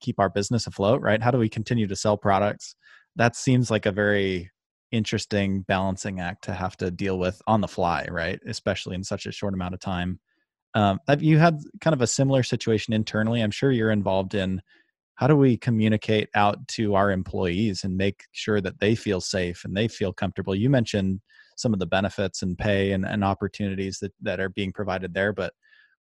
keep 0.01 0.19
our 0.19 0.29
business 0.29 0.67
afloat 0.67 1.01
right? 1.01 1.21
How 1.21 1.31
do 1.31 1.37
we 1.37 1.49
continue 1.49 1.87
to 1.87 1.95
sell 1.95 2.17
products? 2.17 2.75
That 3.15 3.35
seems 3.35 3.69
like 3.69 3.85
a 3.85 3.91
very 3.91 4.51
interesting 4.91 5.61
balancing 5.61 6.19
act 6.19 6.43
to 6.45 6.53
have 6.53 6.77
to 6.77 6.91
deal 6.91 7.19
with 7.19 7.41
on 7.47 7.61
the 7.61 7.67
fly 7.67 8.07
right? 8.09 8.39
Especially 8.47 8.95
in 8.95 9.03
such 9.03 9.25
a 9.27 9.31
short 9.31 9.53
amount 9.53 9.75
of 9.75 9.79
time. 9.79 10.19
Um, 10.75 10.99
have 11.07 11.21
you 11.21 11.37
had 11.37 11.59
kind 11.81 11.93
of 11.93 12.01
a 12.01 12.07
similar 12.07 12.41
situation 12.41 12.93
internally? 12.93 13.41
I'm 13.41 13.51
sure 13.51 13.71
you're 13.71 13.91
involved 13.91 14.33
in 14.33 14.59
how 15.23 15.27
do 15.27 15.37
we 15.37 15.55
communicate 15.55 16.27
out 16.35 16.67
to 16.67 16.95
our 16.95 17.09
employees 17.09 17.85
and 17.85 17.95
make 17.95 18.25
sure 18.33 18.59
that 18.59 18.81
they 18.81 18.93
feel 18.93 19.21
safe 19.21 19.63
and 19.63 19.73
they 19.73 19.87
feel 19.87 20.11
comfortable? 20.11 20.53
You 20.53 20.69
mentioned 20.69 21.21
some 21.55 21.71
of 21.71 21.79
the 21.79 21.85
benefits 21.85 22.41
and 22.41 22.57
pay 22.57 22.91
and, 22.91 23.05
and 23.05 23.23
opportunities 23.23 23.99
that, 23.99 24.11
that 24.21 24.41
are 24.41 24.49
being 24.49 24.73
provided 24.73 25.13
there 25.13 25.31
but 25.31 25.53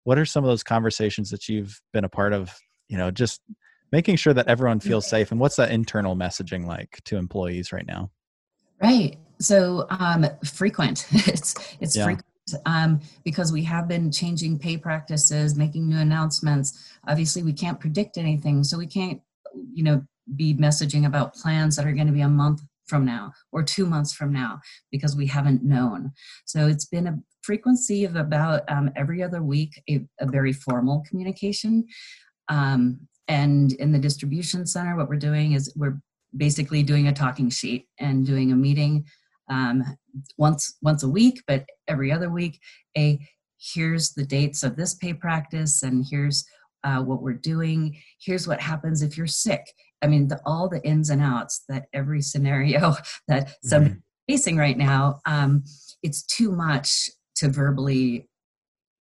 what 0.02 0.18
are 0.18 0.24
some 0.24 0.42
of 0.42 0.48
those 0.48 0.64
conversations 0.64 1.30
that 1.30 1.48
you've 1.48 1.80
been 1.92 2.02
a 2.02 2.08
part 2.08 2.32
of 2.32 2.52
you 2.88 2.98
know 2.98 3.12
just 3.12 3.40
making 3.92 4.16
sure 4.16 4.34
that 4.34 4.48
everyone 4.48 4.80
feels 4.80 5.06
safe 5.06 5.30
and 5.30 5.38
what's 5.38 5.54
that 5.54 5.70
internal 5.70 6.16
messaging 6.16 6.66
like 6.66 7.00
to 7.04 7.16
employees 7.16 7.70
right 7.70 7.86
now? 7.86 8.10
Right. 8.82 9.18
So 9.38 9.86
um, 9.88 10.26
frequent. 10.44 11.06
It's 11.12 11.54
it's 11.78 11.96
yeah. 11.96 12.06
frequent 12.06 12.26
um, 12.66 13.00
because 13.24 13.52
we 13.52 13.62
have 13.64 13.88
been 13.88 14.10
changing 14.10 14.58
pay 14.58 14.76
practices, 14.76 15.56
making 15.56 15.88
new 15.88 15.98
announcements. 15.98 16.90
Obviously, 17.06 17.42
we 17.42 17.52
can't 17.52 17.80
predict 17.80 18.18
anything, 18.18 18.64
so 18.64 18.78
we 18.78 18.86
can't, 18.86 19.20
you 19.72 19.82
know, 19.82 20.02
be 20.36 20.54
messaging 20.54 21.06
about 21.06 21.34
plans 21.34 21.76
that 21.76 21.86
are 21.86 21.92
going 21.92 22.06
to 22.06 22.12
be 22.12 22.20
a 22.20 22.28
month 22.28 22.62
from 22.86 23.04
now 23.04 23.32
or 23.52 23.62
two 23.62 23.86
months 23.86 24.12
from 24.12 24.32
now 24.32 24.60
because 24.90 25.16
we 25.16 25.26
haven't 25.26 25.62
known. 25.64 26.12
So 26.44 26.66
it's 26.66 26.84
been 26.84 27.06
a 27.06 27.18
frequency 27.42 28.04
of 28.04 28.16
about 28.16 28.62
um, 28.68 28.90
every 28.96 29.22
other 29.22 29.42
week, 29.42 29.82
a, 29.88 30.06
a 30.20 30.26
very 30.26 30.52
formal 30.52 31.02
communication. 31.08 31.86
Um, 32.48 33.00
and 33.28 33.72
in 33.74 33.92
the 33.92 33.98
distribution 33.98 34.66
center, 34.66 34.96
what 34.96 35.08
we're 35.08 35.16
doing 35.16 35.52
is 35.52 35.72
we're 35.76 36.00
basically 36.36 36.82
doing 36.82 37.08
a 37.08 37.12
talking 37.12 37.50
sheet 37.50 37.86
and 37.98 38.26
doing 38.26 38.52
a 38.52 38.56
meeting 38.56 39.04
um, 39.52 39.84
once 40.38 40.76
once 40.82 41.02
a 41.02 41.08
week, 41.08 41.42
but 41.46 41.66
every 41.88 42.10
other 42.10 42.30
week. 42.30 42.58
A 42.96 43.18
here's 43.58 44.12
the 44.12 44.24
dates 44.24 44.62
of 44.62 44.76
this 44.76 44.94
pay 44.94 45.12
practice, 45.12 45.82
and 45.82 46.04
here's 46.08 46.44
uh, 46.84 47.02
what 47.02 47.22
we're 47.22 47.32
doing. 47.34 47.96
Here's 48.20 48.48
what 48.48 48.60
happens 48.60 49.02
if 49.02 49.16
you're 49.16 49.26
sick. 49.26 49.64
I 50.02 50.08
mean, 50.08 50.28
the, 50.28 50.40
all 50.44 50.68
the 50.68 50.84
ins 50.84 51.10
and 51.10 51.22
outs 51.22 51.62
that 51.68 51.86
every 51.92 52.22
scenario 52.22 52.94
that 53.28 53.54
somebody's 53.62 53.98
mm-hmm. 53.98 54.32
facing 54.32 54.56
right 54.56 54.76
now. 54.76 55.20
Um, 55.26 55.64
it's 56.02 56.22
too 56.24 56.50
much 56.50 57.10
to 57.36 57.48
verbally 57.48 58.28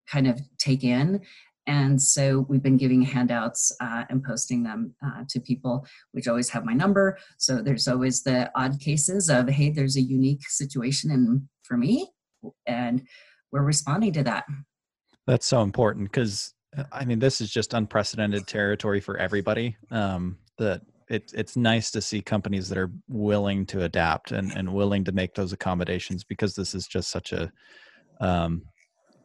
kind 0.08 0.28
of 0.28 0.40
take 0.60 0.84
in 0.84 1.22
and 1.68 2.02
so 2.02 2.46
we've 2.50 2.64
been 2.64 2.78
giving 2.78 3.02
handouts 3.02 3.72
uh, 3.82 4.04
and 4.10 4.24
posting 4.24 4.64
them 4.64 4.96
uh, 5.06 5.24
to 5.30 5.40
people, 5.40 5.86
which 6.12 6.28
always 6.28 6.50
have 6.50 6.66
my 6.66 6.74
number. 6.74 7.18
So 7.38 7.62
there's 7.62 7.88
always 7.88 8.24
the 8.24 8.52
odd 8.56 8.80
cases 8.80 9.30
of, 9.30 9.48
hey, 9.48 9.70
there's 9.70 9.98
a 9.98 10.02
unique 10.02 10.48
situation 10.50 11.12
in, 11.12 11.48
for 11.64 11.78
me, 11.78 12.10
and 12.66 13.04
we're 13.52 13.64
responding 13.64 14.14
to 14.14 14.24
that. 14.24 14.46
That's 15.28 15.46
so 15.46 15.62
important 15.62 16.12
because 16.12 16.54
uh, 16.78 16.84
I 16.92 17.06
mean, 17.06 17.20
this 17.20 17.42
is 17.42 17.52
just 17.52 17.74
unprecedented 17.74 18.48
territory 18.48 19.00
for 19.00 19.18
everybody. 19.18 19.76
Um, 19.92 20.38
that 20.58 20.82
it, 21.10 21.32
it's 21.36 21.58
nice 21.58 21.92
to 21.92 22.02
see 22.02 22.22
companies 22.22 22.70
that 22.70 22.78
are 22.78 22.92
willing 23.10 23.66
to 23.68 23.84
adapt 23.84 24.32
and, 24.32 24.52
and 24.54 24.74
willing 24.74 25.04
to 25.04 25.12
make 25.12 25.36
those 25.36 25.52
accommodations 25.52 26.24
because 26.24 26.56
this 26.56 26.74
is 26.74 26.88
just 26.88 27.10
such 27.10 27.34
a 27.34 27.52
um, 28.22 28.64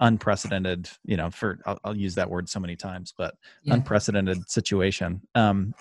unprecedented 0.00 0.88
you 1.04 1.16
know 1.16 1.30
for 1.30 1.58
I'll, 1.66 1.78
I'll, 1.84 1.96
use 1.96 2.14
that 2.16 2.28
word 2.28 2.48
so 2.48 2.60
many 2.60 2.76
times 2.76 3.14
but 3.16 3.34
yeah. 3.62 3.74
unprecedented 3.74 4.48
situation 4.50 5.22
um 5.34 5.74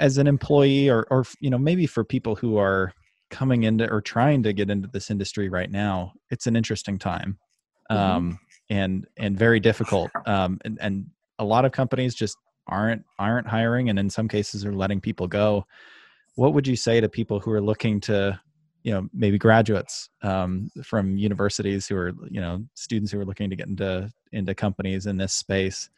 as 0.00 0.18
an 0.18 0.26
employee 0.26 0.90
or 0.90 1.06
or 1.10 1.24
you 1.40 1.50
know 1.50 1.58
maybe 1.58 1.86
for 1.86 2.04
people 2.04 2.34
who 2.34 2.58
are 2.58 2.92
coming 3.30 3.62
into 3.62 3.88
or 3.90 4.00
trying 4.00 4.42
to 4.42 4.52
get 4.52 4.68
into 4.68 4.88
this 4.88 5.10
industry 5.10 5.48
right 5.48 5.70
now 5.70 6.12
it's 6.30 6.46
an 6.46 6.56
interesting 6.56 6.98
time 6.98 7.38
mm-hmm. 7.90 8.02
um 8.02 8.38
and 8.68 9.06
and 9.16 9.38
very 9.38 9.60
difficult 9.60 10.10
um 10.26 10.58
and, 10.64 10.78
and 10.80 11.06
a 11.38 11.44
lot 11.44 11.64
of 11.64 11.72
companies 11.72 12.14
just 12.14 12.36
aren't 12.66 13.02
aren't 13.18 13.46
hiring 13.46 13.88
and 13.88 13.98
in 13.98 14.10
some 14.10 14.28
cases 14.28 14.64
are 14.64 14.74
letting 14.74 15.00
people 15.00 15.26
go 15.26 15.64
what 16.34 16.54
would 16.54 16.66
you 16.66 16.76
say 16.76 17.00
to 17.00 17.08
people 17.08 17.40
who 17.40 17.50
are 17.50 17.60
looking 17.60 18.00
to 18.00 18.38
you 18.82 18.92
know 18.92 19.08
maybe 19.12 19.38
graduates 19.38 20.08
um, 20.22 20.70
from 20.82 21.16
universities 21.16 21.86
who 21.86 21.96
are 21.96 22.12
you 22.30 22.40
know 22.40 22.64
students 22.74 23.12
who 23.12 23.20
are 23.20 23.24
looking 23.24 23.50
to 23.50 23.56
get 23.56 23.68
into 23.68 24.10
into 24.32 24.54
companies 24.54 25.06
in 25.06 25.16
this 25.16 25.32
space. 25.32 25.88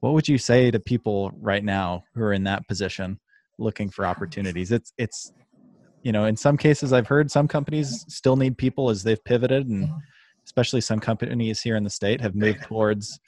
What 0.00 0.12
would 0.12 0.28
you 0.28 0.38
say 0.38 0.70
to 0.70 0.78
people 0.78 1.32
right 1.40 1.64
now 1.64 2.04
who 2.14 2.22
are 2.22 2.32
in 2.32 2.44
that 2.44 2.66
position 2.68 3.18
looking 3.58 3.90
for 3.90 4.04
opportunities? 4.06 4.72
It's 4.72 4.92
it's 4.98 5.32
you 6.02 6.12
know 6.12 6.26
in 6.26 6.36
some 6.36 6.58
cases 6.58 6.92
i've 6.92 7.06
heard 7.06 7.30
some 7.30 7.48
companies 7.48 8.04
still 8.08 8.36
need 8.36 8.58
people 8.58 8.90
as 8.90 9.02
they've 9.02 9.24
pivoted 9.24 9.66
and 9.66 9.88
especially 10.44 10.82
some 10.82 11.00
companies 11.00 11.62
here 11.62 11.76
in 11.76 11.82
the 11.82 11.88
state 11.88 12.20
have 12.20 12.34
moved 12.34 12.60
towards 12.64 13.18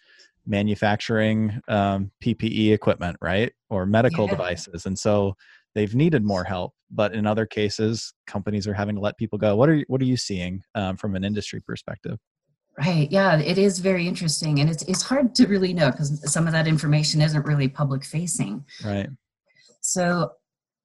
manufacturing 0.47 1.61
um, 1.69 2.11
ppe 2.23 2.73
equipment 2.73 3.17
right 3.21 3.53
or 3.69 3.87
medical 3.87 4.25
yeah. 4.25 4.31
devices. 4.31 4.87
And 4.87 4.99
so 4.99 5.37
they've 5.77 5.95
needed 5.95 6.25
more 6.25 6.43
help 6.43 6.73
but 6.91 7.15
in 7.15 7.27
other 7.27 7.47
cases 7.47 8.13
companies 8.27 8.67
are 8.67 8.75
having 8.75 8.97
to 8.97 9.01
let 9.01 9.17
people 9.17 9.39
go 9.39 9.55
what 9.55 9.69
are 9.69 9.75
you, 9.75 9.85
what 9.87 10.01
are 10.01 10.07
you 10.07 10.17
seeing 10.17 10.61
um, 10.75 10.97
from 10.97 11.15
an 11.15 11.23
industry 11.23 11.61
perspective 11.61 12.19
Right. 12.79 13.11
Yeah, 13.11 13.39
it 13.39 13.57
is 13.57 13.79
very 13.79 14.07
interesting, 14.07 14.61
and 14.61 14.69
it's 14.69 14.83
it's 14.83 15.01
hard 15.01 15.35
to 15.37 15.47
really 15.47 15.73
know 15.73 15.91
because 15.91 16.31
some 16.31 16.47
of 16.47 16.53
that 16.53 16.67
information 16.67 17.23
isn't 17.23 17.47
really 17.47 17.69
public 17.69 18.05
facing. 18.05 18.67
Right. 18.85 19.09
So 19.81 20.33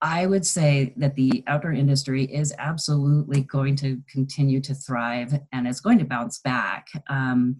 I 0.01 0.25
would 0.25 0.45
say 0.45 0.93
that 0.97 1.15
the 1.15 1.43
outdoor 1.47 1.73
industry 1.73 2.23
is 2.25 2.53
absolutely 2.57 3.41
going 3.41 3.75
to 3.77 4.01
continue 4.09 4.59
to 4.61 4.73
thrive 4.73 5.39
and 5.51 5.67
it's 5.67 5.81
going 5.81 5.99
to 5.99 6.05
bounce 6.05 6.39
back. 6.39 6.87
Um, 7.07 7.57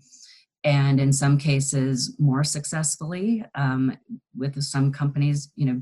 and 0.64 1.00
in 1.00 1.12
some 1.12 1.38
cases 1.40 2.16
more 2.20 2.44
successfully 2.44 3.44
um, 3.56 3.98
with 4.38 4.62
some 4.62 4.92
companies 4.92 5.52
you 5.56 5.66
know 5.66 5.82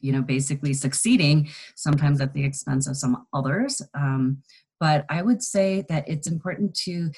you 0.00 0.12
know 0.12 0.22
basically 0.22 0.74
succeeding 0.74 1.48
sometimes 1.76 2.20
at 2.20 2.32
the 2.34 2.44
expense 2.44 2.86
of 2.88 2.96
some 2.96 3.26
others. 3.32 3.82
Um, 3.94 4.42
but 4.80 5.04
i 5.08 5.22
would 5.22 5.42
say 5.42 5.84
that 5.88 6.08
it's 6.08 6.28
important 6.28 6.72
to 6.72 7.10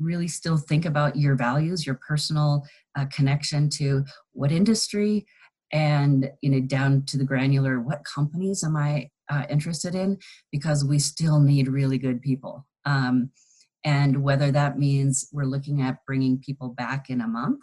really 0.00 0.28
still 0.28 0.56
think 0.56 0.84
about 0.84 1.16
your 1.16 1.34
values 1.34 1.84
your 1.84 1.98
personal 2.06 2.64
uh, 2.96 3.06
connection 3.06 3.68
to 3.68 4.04
what 4.34 4.52
industry 4.52 5.26
and 5.72 6.30
you 6.42 6.50
know 6.50 6.60
down 6.60 7.02
to 7.06 7.18
the 7.18 7.24
granular 7.24 7.80
what 7.80 8.04
companies 8.04 8.62
am 8.62 8.76
i 8.76 9.10
uh, 9.30 9.44
interested 9.50 9.94
in? 9.94 10.18
Because 10.50 10.84
we 10.84 10.98
still 10.98 11.40
need 11.40 11.68
really 11.68 11.98
good 11.98 12.22
people. 12.22 12.66
Um, 12.84 13.30
and 13.84 14.22
whether 14.22 14.50
that 14.50 14.78
means 14.78 15.28
we're 15.32 15.44
looking 15.44 15.82
at 15.82 16.04
bringing 16.06 16.38
people 16.38 16.70
back 16.70 17.10
in 17.10 17.20
a 17.20 17.28
month 17.28 17.62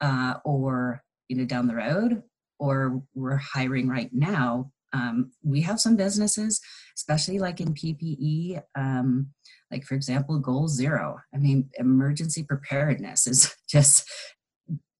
uh, 0.00 0.34
or 0.44 1.02
you 1.28 1.36
know 1.36 1.44
down 1.44 1.66
the 1.66 1.74
road 1.74 2.22
or 2.58 3.02
we're 3.14 3.36
hiring 3.36 3.88
right 3.88 4.10
now 4.12 4.70
um, 4.92 5.30
we 5.42 5.60
have 5.60 5.80
some 5.80 5.96
businesses 5.96 6.60
especially 6.96 7.38
like 7.38 7.60
in 7.60 7.74
ppe 7.74 8.60
um, 8.76 9.28
like 9.70 9.84
for 9.84 9.94
example 9.94 10.38
goal 10.38 10.68
zero 10.68 11.16
i 11.34 11.38
mean 11.38 11.68
emergency 11.78 12.42
preparedness 12.42 13.26
is 13.26 13.54
just 13.68 14.08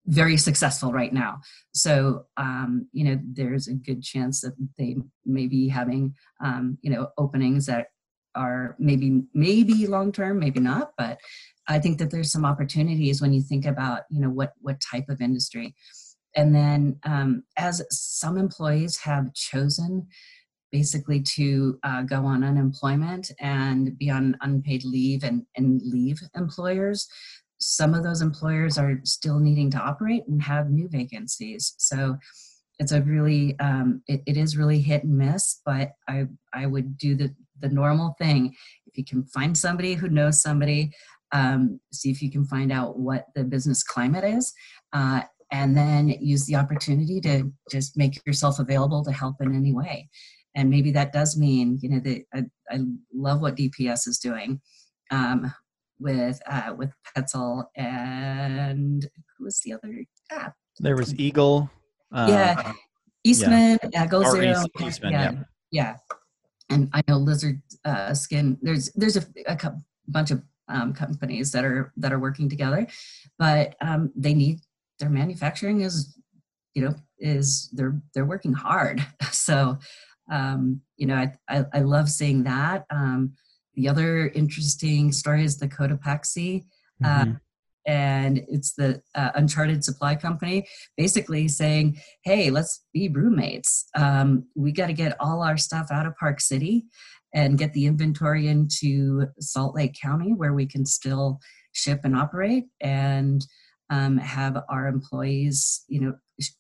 very 0.08 0.38
successful 0.38 0.90
right 0.90 1.12
now. 1.12 1.40
So, 1.74 2.24
um, 2.38 2.88
you 2.92 3.04
know, 3.04 3.20
there's 3.22 3.68
a 3.68 3.74
good 3.74 4.02
chance 4.02 4.40
that 4.40 4.54
they 4.78 4.96
may 5.26 5.46
be 5.46 5.68
having, 5.68 6.14
um, 6.42 6.78
you 6.80 6.90
know, 6.90 7.08
openings 7.18 7.66
that 7.66 7.88
are 8.34 8.74
maybe 8.78 9.22
maybe 9.34 9.86
long 9.86 10.10
term, 10.10 10.38
maybe 10.38 10.60
not. 10.60 10.92
But 10.96 11.18
I 11.68 11.78
think 11.78 11.98
that 11.98 12.10
there's 12.10 12.32
some 12.32 12.46
opportunities 12.46 13.20
when 13.20 13.34
you 13.34 13.42
think 13.42 13.66
about, 13.66 14.02
you 14.10 14.20
know, 14.20 14.30
what 14.30 14.52
what 14.60 14.80
type 14.80 15.08
of 15.10 15.20
industry. 15.20 15.74
And 16.36 16.54
then, 16.54 16.98
um, 17.04 17.42
as 17.56 17.82
some 17.90 18.38
employees 18.38 18.98
have 18.98 19.32
chosen 19.34 20.06
basically 20.70 21.22
to 21.22 21.78
uh, 21.82 22.02
go 22.02 22.26
on 22.26 22.44
unemployment 22.44 23.30
and 23.40 23.96
be 23.96 24.10
on 24.10 24.36
unpaid 24.42 24.84
leave 24.84 25.24
and, 25.24 25.46
and 25.56 25.80
leave 25.82 26.20
employers 26.36 27.08
some 27.58 27.94
of 27.94 28.04
those 28.04 28.22
employers 28.22 28.78
are 28.78 29.00
still 29.04 29.38
needing 29.38 29.70
to 29.70 29.78
operate 29.78 30.22
and 30.28 30.42
have 30.42 30.70
new 30.70 30.88
vacancies. 30.88 31.74
So 31.78 32.16
it's 32.78 32.92
a 32.92 33.02
really 33.02 33.58
um, 33.58 34.02
it, 34.06 34.22
it 34.26 34.36
is 34.36 34.56
really 34.56 34.80
hit 34.80 35.04
and 35.04 35.18
miss. 35.18 35.60
But 35.64 35.92
I 36.08 36.26
I 36.54 36.66
would 36.66 36.96
do 36.96 37.14
the 37.14 37.34
the 37.60 37.68
normal 37.68 38.14
thing. 38.18 38.54
If 38.86 38.96
you 38.96 39.04
can 39.04 39.24
find 39.24 39.58
somebody 39.58 39.94
who 39.94 40.08
knows 40.08 40.40
somebody, 40.40 40.92
um, 41.32 41.80
see 41.92 42.10
if 42.10 42.22
you 42.22 42.30
can 42.30 42.44
find 42.44 42.70
out 42.70 42.98
what 42.98 43.26
the 43.34 43.44
business 43.44 43.82
climate 43.82 44.24
is. 44.24 44.52
Uh, 44.92 45.22
and 45.50 45.76
then 45.76 46.08
use 46.08 46.46
the 46.46 46.56
opportunity 46.56 47.20
to 47.22 47.50
just 47.70 47.96
make 47.96 48.24
yourself 48.26 48.58
available 48.58 49.04
to 49.04 49.12
help 49.12 49.36
in 49.40 49.54
any 49.54 49.72
way. 49.72 50.08
And 50.54 50.68
maybe 50.70 50.90
that 50.92 51.12
does 51.12 51.36
mean, 51.36 51.78
you 51.82 51.88
know, 51.88 52.00
that 52.00 52.24
I, 52.34 52.44
I 52.70 52.80
love 53.14 53.40
what 53.40 53.56
DPS 53.56 54.08
is 54.08 54.18
doing. 54.18 54.60
Um, 55.10 55.52
with 56.00 56.40
uh, 56.48 56.74
with 56.76 56.92
Petzl 57.16 57.64
and 57.76 59.08
who 59.36 59.44
was 59.44 59.60
the 59.64 59.72
other? 59.72 60.04
Ah, 60.30 60.52
there 60.78 60.96
was 60.96 61.14
Eagle. 61.18 61.70
Uh, 62.12 62.26
yeah, 62.28 62.72
Eastman. 63.24 63.78
Yeah, 63.92 64.06
Goal 64.06 64.24
Zero. 64.30 64.50
East, 64.50 64.68
Eastman, 64.80 65.12
yeah, 65.12 65.32
yeah, 65.32 65.42
yeah. 65.70 65.96
And 66.70 66.90
I 66.92 67.02
know 67.08 67.16
Lizard 67.16 67.60
uh, 67.84 68.14
Skin. 68.14 68.58
There's 68.62 68.92
there's 68.92 69.16
a, 69.16 69.24
a 69.46 69.72
bunch 70.06 70.30
of 70.30 70.42
um, 70.68 70.92
companies 70.92 71.52
that 71.52 71.64
are 71.64 71.92
that 71.96 72.12
are 72.12 72.18
working 72.18 72.48
together, 72.48 72.86
but 73.38 73.74
um, 73.80 74.12
they 74.14 74.34
need 74.34 74.60
their 74.98 75.10
manufacturing 75.10 75.80
is 75.82 76.18
you 76.74 76.82
know 76.82 76.94
is 77.18 77.70
they're 77.72 78.00
they're 78.14 78.26
working 78.26 78.52
hard. 78.52 79.04
So 79.30 79.78
um, 80.30 80.82
you 80.96 81.06
know 81.06 81.14
I, 81.14 81.32
I, 81.48 81.64
I 81.72 81.80
love 81.80 82.08
seeing 82.10 82.44
that. 82.44 82.84
Um, 82.90 83.34
the 83.74 83.88
other 83.88 84.28
interesting 84.28 85.12
story 85.12 85.44
is 85.44 85.56
the 85.56 85.68
Cotopaxi. 85.68 86.64
Uh, 87.02 87.24
mm-hmm. 87.24 87.32
And 87.86 88.44
it's 88.48 88.74
the 88.74 89.00
uh, 89.14 89.30
Uncharted 89.36 89.82
Supply 89.82 90.14
Company 90.16 90.66
basically 90.96 91.48
saying, 91.48 91.98
hey, 92.22 92.50
let's 92.50 92.84
be 92.92 93.08
roommates. 93.08 93.88
Um, 93.94 94.46
we 94.54 94.72
got 94.72 94.88
to 94.88 94.92
get 94.92 95.16
all 95.20 95.42
our 95.42 95.56
stuff 95.56 95.86
out 95.90 96.04
of 96.04 96.16
Park 96.16 96.40
City 96.40 96.86
and 97.32 97.56
get 97.56 97.72
the 97.72 97.86
inventory 97.86 98.48
into 98.48 99.28
Salt 99.40 99.74
Lake 99.74 99.96
County 99.98 100.34
where 100.34 100.52
we 100.52 100.66
can 100.66 100.84
still 100.84 101.40
ship 101.72 102.00
and 102.04 102.16
operate 102.16 102.64
and 102.80 103.46
um, 103.90 104.18
have 104.18 104.62
our 104.68 104.86
employees, 104.86 105.84
you 105.88 106.00
know, 106.00 106.14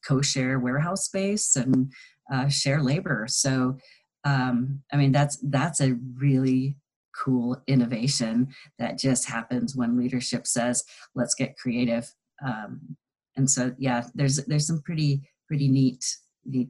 co-share 0.06 0.58
warehouse 0.58 1.04
space 1.04 1.56
and 1.56 1.92
uh, 2.32 2.48
share 2.48 2.82
labor. 2.82 3.26
So, 3.28 3.78
um, 4.24 4.82
I 4.92 4.96
mean, 4.96 5.12
that's 5.12 5.38
that's 5.42 5.80
a 5.80 5.96
really 6.14 6.76
cool 7.16 7.60
innovation 7.66 8.48
that 8.78 8.98
just 8.98 9.28
happens 9.28 9.76
when 9.76 9.96
leadership 9.96 10.46
says, 10.46 10.84
"Let's 11.14 11.34
get 11.34 11.56
creative." 11.56 12.12
Um, 12.44 12.96
and 13.36 13.50
so, 13.50 13.74
yeah, 13.78 14.04
there's 14.14 14.36
there's 14.46 14.66
some 14.66 14.82
pretty 14.82 15.22
pretty 15.46 15.68
neat 15.68 16.04
neat 16.44 16.68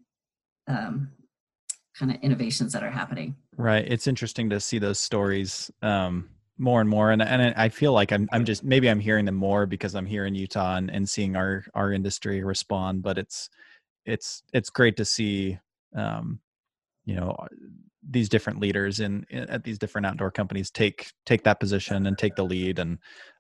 um, 0.69 1.11
kind 1.99 2.13
of 2.13 2.21
innovations 2.23 2.73
that 2.73 2.83
are 2.83 2.91
happening. 2.91 3.37
Right. 3.57 3.85
It's 3.87 4.07
interesting 4.07 4.51
to 4.51 4.61
see 4.61 4.79
those 4.79 5.01
stories 5.01 5.71
um, 5.83 6.29
more 6.59 6.81
and 6.81 6.91
more, 6.91 7.11
and 7.11 7.23
and 7.23 7.55
I 7.57 7.69
feel 7.69 7.93
like 7.93 8.13
I'm 8.13 8.29
I'm 8.33 8.45
just 8.45 8.65
maybe 8.65 8.89
I'm 8.91 9.01
hearing 9.01 9.25
them 9.25 9.35
more 9.35 9.67
because 9.67 9.95
I'm 9.95 10.07
here 10.07 10.27
in 10.27 10.35
Utah 10.35 10.77
and, 10.77 10.91
and 10.91 11.09
seeing 11.09 11.37
our 11.37 11.65
our 11.75 11.93
industry 11.93 12.43
respond. 12.43 13.03
But 13.03 13.19
it's 13.19 13.49
it's 14.05 14.43
it's 14.53 14.71
great 14.71 14.97
to 14.97 15.05
see 15.05 15.59
um, 15.95 16.41
you 17.05 17.17
know 17.17 17.37
these 18.11 18.29
different 18.29 18.61
leaders 18.61 19.01
in, 19.01 19.27
in, 19.31 19.49
at 19.51 19.65
these 19.65 19.79
different 19.79 20.07
outdoor 20.07 20.31
companies 20.31 20.71
take 20.71 21.11
take 21.27 21.45
that 21.45 21.61
position 21.61 22.07
and 22.07 22.17
take 22.17 22.35
the 22.37 22.45
lead 22.45 22.79
and 22.79 22.99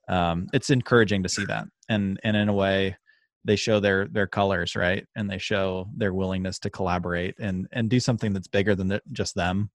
um, 0.09 0.46
it's 0.52 0.70
encouraging 0.70 1.22
to 1.22 1.28
see 1.28 1.44
that. 1.46 1.66
And 1.88 2.18
and 2.24 2.37
in 2.37 2.48
a 2.48 2.52
way 2.52 2.96
they 3.44 3.57
show 3.57 3.81
their 3.81 4.07
their 4.09 4.26
colors 4.26 4.76
right? 4.76 5.07
And 5.16 5.31
they 5.31 5.38
show 5.38 5.88
their 5.96 6.14
willingness 6.14 6.59
to 6.61 6.70
collaborate 6.70 7.37
and 7.38 7.68
and 7.72 7.88
do 7.88 8.00
something 8.00 8.33
that's 8.33 8.48
bigger 8.48 8.74
than 8.74 8.88
the, 8.88 9.02
just 9.12 9.35
them 9.35 9.70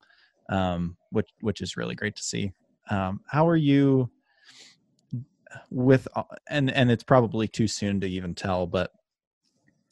um, 0.50 0.98
which 1.12 1.30
which 1.42 1.62
is 1.62 1.78
really 1.78 1.96
great 1.96 2.16
to 2.16 2.24
see 2.24 2.52
um, 2.90 3.22
how 3.28 3.48
are 3.48 3.58
you 3.58 4.10
with 5.70 6.08
and 6.50 6.72
and 6.72 6.90
it's 6.92 7.04
probably 7.04 7.48
too 7.48 7.68
soon 7.68 8.02
to 8.02 8.08
even 8.08 8.34
tell 8.34 8.66
but 8.66 8.92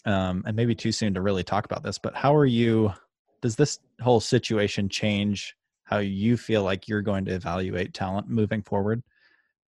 um 0.06 0.43
and 0.47 0.56
maybe 0.56 0.73
too 0.73 0.91
soon 0.91 1.13
to 1.13 1.21
really 1.21 1.43
talk 1.43 1.65
about 1.65 1.84
this 1.84 1.99
but 1.99 2.15
how 2.15 2.36
are 2.36 2.47
you 2.47 2.91
does 3.41 3.56
this 3.56 3.80
whole 4.01 4.19
situation 4.19 4.89
change 4.89 5.56
how 5.91 5.97
you 5.97 6.38
feel 6.38 6.63
like 6.63 6.88
you're 6.88 7.01
going 7.01 7.25
to 7.25 7.34
evaluate 7.34 7.93
talent 7.93 8.30
moving 8.30 8.62
forward? 8.62 9.04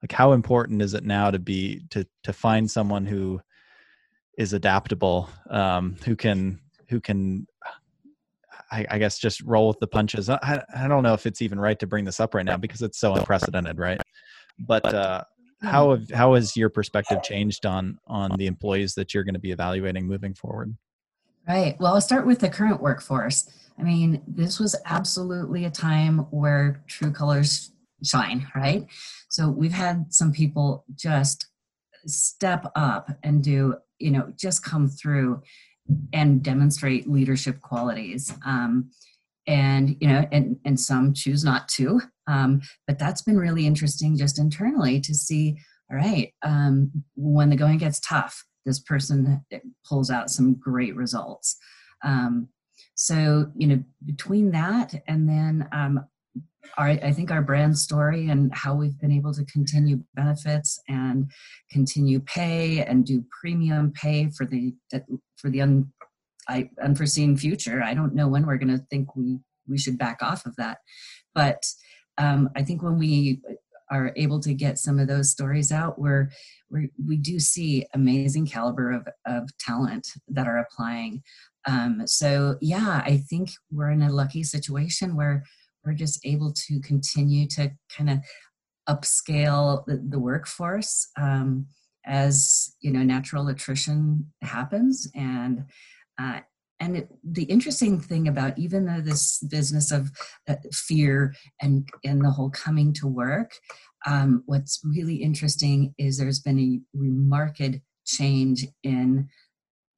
Like 0.03 0.11
how 0.11 0.33
important 0.33 0.83
is 0.83 0.95
it 0.95 1.05
now 1.05 1.31
to 1.31 1.39
be 1.39 1.83
to 1.91 2.05
to 2.25 2.33
find 2.33 2.69
someone 2.69 3.07
who 3.07 3.41
is 4.37 4.53
adaptable, 4.53 5.31
um, 5.49 5.97
who 6.05 6.17
can 6.17 6.61
who 6.89 7.01
can 7.01 7.47
I, 8.71 8.87
I, 8.91 8.99
guess 8.99 9.19
just 9.19 9.41
roll 9.43 9.69
with 9.69 9.79
the 9.81 9.87
punches. 9.87 10.29
I, 10.29 10.63
I 10.75 10.89
don't 10.89 11.03
know 11.03 11.15
if 11.15 11.27
it's 11.27 11.41
even 11.43 11.59
right 11.59 11.79
to 11.79 11.87
bring 11.87 12.05
this 12.05 12.21
up 12.21 12.35
right 12.35 12.45
now 12.45 12.57
because 12.57 12.83
it's 12.83 12.99
so 12.99 13.15
unprecedented, 13.15 13.79
right? 13.79 14.01
But 14.59 14.85
uh, 14.85 15.25
how 15.63 15.91
have, 15.91 16.11
how 16.11 16.35
has 16.35 16.57
your 16.57 16.69
perspective 16.69 17.23
changed 17.23 17.67
on 17.67 17.99
on 18.07 18.33
the 18.37 18.47
employees 18.47 18.95
that 18.95 19.15
you're 19.15 19.25
going 19.25 19.35
to 19.35 19.41
be 19.41 19.53
evaluating 19.53 20.07
moving 20.07 20.35
forward? 20.35 20.77
Right. 21.47 21.77
Well, 21.81 21.95
I'll 21.95 22.01
start 22.01 22.27
with 22.27 22.41
the 22.41 22.51
current 22.51 22.83
workforce. 22.83 23.49
I 23.79 23.83
mean, 23.83 24.23
this 24.27 24.61
was 24.61 24.77
absolutely 24.85 25.65
a 25.65 25.71
time 25.71 26.19
where 26.31 26.83
true 26.89 27.11
colors 27.11 27.73
shine, 28.05 28.47
right? 28.55 28.87
So 29.31 29.49
we've 29.49 29.73
had 29.73 30.13
some 30.13 30.33
people 30.33 30.85
just 30.95 31.47
step 32.07 32.71
up 32.77 33.11
and 33.23 33.43
do, 33.43 33.77
you 33.99 34.11
know, 34.11 34.33
just 34.37 34.65
come 34.65 34.89
through 34.89 35.43
and 36.13 36.43
demonstrate 36.43 37.09
leadership 37.09 37.61
qualities. 37.61 38.33
Um, 38.45 38.91
and 39.47 39.97
you 39.99 40.07
know 40.07 40.27
and 40.31 40.59
and 40.67 40.79
some 40.79 41.15
choose 41.15 41.43
not 41.43 41.67
to 41.69 42.03
um, 42.27 42.61
but 42.87 42.99
that's 42.99 43.23
been 43.23 43.39
really 43.39 43.67
interesting 43.67 44.15
just 44.15 44.39
internally 44.39 45.01
to 45.01 45.15
see 45.15 45.57
all 45.91 45.97
right 45.97 46.35
um, 46.43 46.91
when 47.17 47.49
the 47.49 47.57
going 47.57 47.79
gets 47.79 47.99
tough 48.01 48.45
this 48.69 48.79
person 48.79 49.43
pulls 49.89 50.11
out 50.11 50.31
some 50.31 50.55
great 50.55 50.95
results. 50.95 51.57
Um, 52.05 52.49
so, 52.95 53.51
you 53.57 53.67
know, 53.67 53.83
between 54.05 54.53
that 54.53 54.95
and 55.09 55.29
then 55.29 55.69
um, 55.73 56.05
our, 56.77 56.89
I 56.89 57.13
think 57.13 57.31
our 57.31 57.43
brand 57.43 57.79
story 57.79 58.29
and 58.29 58.55
how 58.55 58.75
we've 58.75 58.99
been 58.99 59.13
able 59.13 59.33
to 59.35 59.45
continue 59.47 60.01
benefits 60.15 60.81
and 60.89 61.31
continue 61.71 62.21
pay 62.21 62.85
and 62.85 63.05
do 63.05 63.25
premium 63.41 63.93
pay 63.93 64.31
for 64.31 64.45
the 64.47 64.75
for 65.37 65.51
the 65.51 65.63
un, 65.63 65.93
I, 66.49 66.71
unforeseen 66.83 67.37
future. 67.37 67.83
I 67.83 67.95
don't 67.95 68.15
know 68.15 68.29
when 68.29 68.47
we're 68.47 68.59
going 68.59 68.77
to 68.77 68.85
think 68.91 69.17
we 69.17 69.39
we 69.67 69.79
should 69.79 69.99
back 69.99 70.23
off 70.23 70.47
of 70.47 70.57
that, 70.57 70.79
but 71.35 71.63
um, 72.19 72.51
I 72.57 72.63
think 72.63 72.83
when 72.83 72.99
we 72.99 73.41
are 73.91 74.13
able 74.17 74.41
to 74.41 74.53
get 74.53 74.79
some 74.79 74.99
of 74.99 75.09
those 75.09 75.31
stories 75.31 75.73
out, 75.73 75.99
we're, 75.99 76.31
we're 76.71 76.89
we 77.07 77.17
do 77.17 77.39
see 77.39 77.87
amazing 77.95 78.47
caliber 78.47 78.91
of, 78.93 79.09
of 79.27 79.57
talent 79.59 80.09
that 80.29 80.47
are 80.47 80.59
applying. 80.59 81.23
Um, 81.67 82.03
so 82.07 82.57
yeah, 82.61 83.03
I 83.05 83.23
think 83.31 83.51
we're 83.71 83.91
in 83.91 84.03
a 84.03 84.13
lucky 84.13 84.43
situation 84.43 85.17
where 85.17 85.45
we're 85.85 85.95
just 85.95 86.25
able 86.25 86.53
to 86.53 86.81
continue 86.81 87.47
to 87.49 87.71
kind 87.97 88.11
of 88.11 88.19
upscale 88.89 89.85
the, 89.87 90.03
the 90.09 90.19
workforce 90.19 91.09
um, 91.19 91.67
as 92.07 92.75
you 92.81 92.91
know 92.91 93.03
natural 93.03 93.49
attrition 93.49 94.27
happens. 94.43 95.11
And 95.15 95.65
uh, 96.21 96.41
and 96.81 96.97
it, 96.97 97.09
the 97.25 97.45
interesting 97.45 98.01
thing 98.01 98.29
about 98.29 98.59
even 98.59 98.87
though 98.87 99.01
this 99.01 99.41
business 99.51 99.91
of 99.91 100.11
uh, 100.49 100.57
fear 100.73 101.35
and 101.61 101.89
and 102.05 102.25
the 102.25 102.31
whole 102.31 102.51
coming 102.51 102.93
to 102.95 103.07
work 103.07 103.53
um, 104.07 104.43
what's 104.47 104.81
really 104.85 105.17
interesting 105.17 105.95
is 105.99 106.19
there's 106.19 106.41
been 106.41 106.59
a 106.59 106.81
remarked 106.97 107.81
change 108.07 108.67
in 108.83 109.29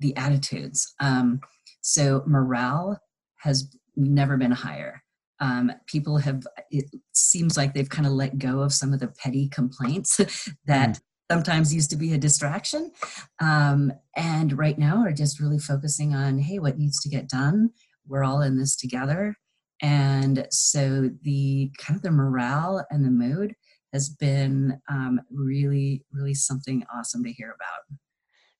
the 0.01 0.17
attitudes. 0.17 0.95
Um, 1.01 1.41
so 1.83 2.23
morale 2.27 2.99
has 3.39 3.75
never 3.97 4.37
been 4.37 4.53
higher 4.53 5.03
um, 5.41 5.73
people 5.87 6.19
have 6.19 6.47
it 6.71 6.85
seems 7.13 7.57
like 7.57 7.75
they've 7.75 7.89
kind 7.89 8.07
of 8.07 8.13
let 8.13 8.39
go 8.39 8.61
of 8.61 8.73
some 8.73 8.93
of 8.93 9.01
the 9.01 9.09
petty 9.09 9.49
complaints 9.49 10.17
that 10.67 10.91
mm. 10.91 11.01
sometimes 11.31 11.75
used 11.75 11.91
to 11.91 11.97
be 11.97 12.13
a 12.13 12.19
distraction. 12.19 12.93
Um, 13.41 13.93
and 14.17 14.57
right 14.57 14.79
now 14.79 15.03
are 15.03 15.13
just 15.13 15.41
really 15.41 15.59
focusing 15.59 16.15
on 16.15 16.39
hey 16.39 16.59
what 16.59 16.79
needs 16.79 17.01
to 17.01 17.09
get 17.09 17.29
done? 17.29 17.71
We're 18.07 18.25
all 18.25 18.43
in 18.43 18.59
this 18.59 18.77
together. 18.77 19.35
And 19.83 20.47
so 20.51 21.11
the 21.23 21.73
kind 21.79 21.97
of 21.97 22.03
the 22.03 22.11
morale 22.11 22.85
and 22.91 23.03
the 23.05 23.11
mood 23.11 23.55
has 23.95 24.11
been 24.11 24.79
um, 24.91 25.21
really 25.31 26.05
really 26.13 26.35
something 26.35 26.85
awesome 26.95 27.25
to 27.25 27.33
hear 27.33 27.49
about. 27.49 27.99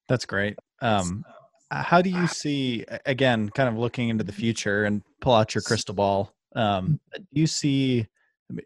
That's 0.09 0.25
great. 0.25 0.57
Um, 0.81 1.23
how 1.69 2.01
do 2.01 2.09
you 2.09 2.27
see 2.27 2.85
again 3.05 3.49
kind 3.49 3.69
of 3.69 3.77
looking 3.77 4.09
into 4.09 4.23
the 4.23 4.33
future 4.33 4.83
and 4.83 5.03
pull 5.21 5.33
out 5.33 5.53
your 5.53 5.61
crystal 5.61 5.93
ball 5.93 6.33
um, 6.55 6.99
do 7.15 7.41
you 7.41 7.47
see 7.47 8.07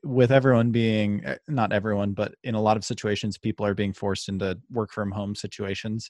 with 0.03 0.31
everyone 0.31 0.71
being 0.71 1.23
eh, 1.25 1.37
not 1.47 1.71
everyone, 1.71 2.13
but 2.13 2.35
in 2.43 2.55
a 2.55 2.61
lot 2.61 2.77
of 2.77 2.85
situations, 2.85 3.37
people 3.37 3.65
are 3.65 3.73
being 3.73 3.93
forced 3.93 4.29
into 4.29 4.57
work 4.71 4.91
from 4.91 5.11
home 5.11 5.35
situations. 5.35 6.09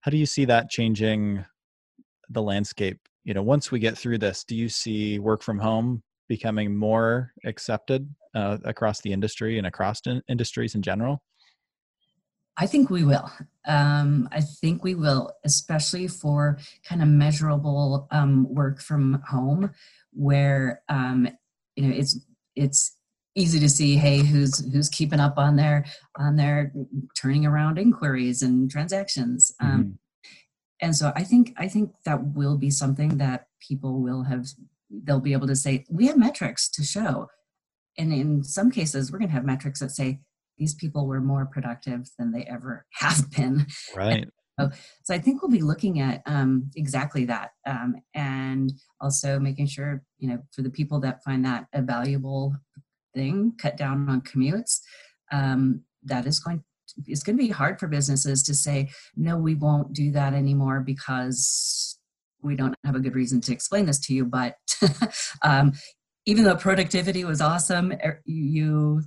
How 0.00 0.10
do 0.10 0.16
you 0.16 0.26
see 0.26 0.44
that 0.46 0.70
changing 0.70 1.44
the 2.30 2.42
landscape? 2.42 2.98
You 3.24 3.34
know, 3.34 3.42
once 3.42 3.70
we 3.70 3.78
get 3.78 3.98
through 3.98 4.18
this, 4.18 4.44
do 4.44 4.56
you 4.56 4.68
see 4.68 5.18
work 5.18 5.42
from 5.42 5.58
home 5.58 6.02
becoming 6.28 6.74
more 6.74 7.32
accepted 7.44 8.08
uh, 8.34 8.58
across 8.64 9.00
the 9.00 9.12
industry 9.12 9.58
and 9.58 9.66
across 9.66 10.00
in- 10.06 10.22
industries 10.28 10.74
in 10.74 10.82
general? 10.82 11.22
I 12.56 12.66
think 12.66 12.90
we 12.90 13.04
will. 13.04 13.30
Um, 13.66 14.28
I 14.32 14.42
think 14.42 14.84
we 14.84 14.94
will, 14.94 15.32
especially 15.44 16.08
for 16.08 16.58
kind 16.84 17.02
of 17.02 17.08
measurable 17.08 18.06
um, 18.10 18.52
work 18.52 18.80
from 18.80 19.22
home 19.26 19.70
where 20.12 20.82
um, 20.88 21.28
you 21.76 21.86
know 21.86 21.94
it's 21.94 22.18
it's 22.56 22.96
easy 23.36 23.60
to 23.60 23.68
see 23.68 23.96
hey 23.96 24.18
who's 24.18 24.58
who's 24.72 24.88
keeping 24.88 25.20
up 25.20 25.38
on 25.38 25.56
their 25.56 25.84
on 26.16 26.36
their 26.36 26.72
turning 27.16 27.46
around 27.46 27.78
inquiries 27.78 28.42
and 28.42 28.70
transactions. 28.70 29.52
Um, 29.60 29.70
mm-hmm. 29.70 29.90
and 30.80 30.96
so 30.96 31.12
i 31.14 31.22
think 31.22 31.54
i 31.56 31.68
think 31.68 31.92
that 32.04 32.22
will 32.34 32.56
be 32.56 32.70
something 32.70 33.18
that 33.18 33.46
people 33.60 34.00
will 34.00 34.24
have 34.24 34.46
they'll 34.90 35.20
be 35.20 35.32
able 35.32 35.46
to 35.46 35.56
say 35.56 35.84
we 35.88 36.06
have 36.06 36.16
metrics 36.16 36.68
to 36.70 36.82
show. 36.82 37.28
And 37.98 38.12
in 38.12 38.42
some 38.42 38.70
cases 38.70 39.12
we're 39.12 39.18
going 39.18 39.28
to 39.28 39.34
have 39.34 39.44
metrics 39.44 39.80
that 39.80 39.90
say 39.90 40.20
these 40.58 40.74
people 40.74 41.06
were 41.06 41.20
more 41.20 41.46
productive 41.46 42.08
than 42.18 42.32
they 42.32 42.44
ever 42.44 42.86
have 42.94 43.30
been. 43.30 43.66
Right 43.94 44.28
so, 45.02 45.14
I 45.14 45.18
think 45.18 45.42
we'll 45.42 45.50
be 45.50 45.62
looking 45.62 46.00
at 46.00 46.22
um, 46.26 46.70
exactly 46.76 47.24
that, 47.26 47.50
um, 47.66 47.96
and 48.14 48.72
also 49.00 49.38
making 49.38 49.66
sure 49.66 50.02
you 50.18 50.28
know 50.28 50.38
for 50.52 50.62
the 50.62 50.70
people 50.70 51.00
that 51.00 51.22
find 51.24 51.44
that 51.44 51.66
a 51.72 51.82
valuable 51.82 52.54
thing, 53.14 53.54
cut 53.58 53.76
down 53.76 54.08
on 54.08 54.20
commutes. 54.22 54.80
Um, 55.32 55.82
that 56.04 56.26
is 56.26 56.40
going 56.40 56.64
it's 57.06 57.22
going 57.22 57.36
to 57.36 57.42
be 57.42 57.50
hard 57.50 57.78
for 57.78 57.86
businesses 57.86 58.42
to 58.44 58.54
say 58.54 58.90
no, 59.16 59.36
we 59.36 59.54
won't 59.54 59.92
do 59.92 60.10
that 60.12 60.34
anymore 60.34 60.80
because 60.80 61.98
we 62.42 62.56
don't 62.56 62.74
have 62.84 62.94
a 62.94 63.00
good 63.00 63.14
reason 63.14 63.40
to 63.42 63.52
explain 63.52 63.86
this 63.86 63.98
to 64.00 64.14
you. 64.14 64.24
But 64.24 64.56
um, 65.42 65.72
even 66.26 66.44
though 66.44 66.56
productivity 66.56 67.24
was 67.24 67.40
awesome, 67.40 67.92
er, 68.04 68.22
you 68.24 69.02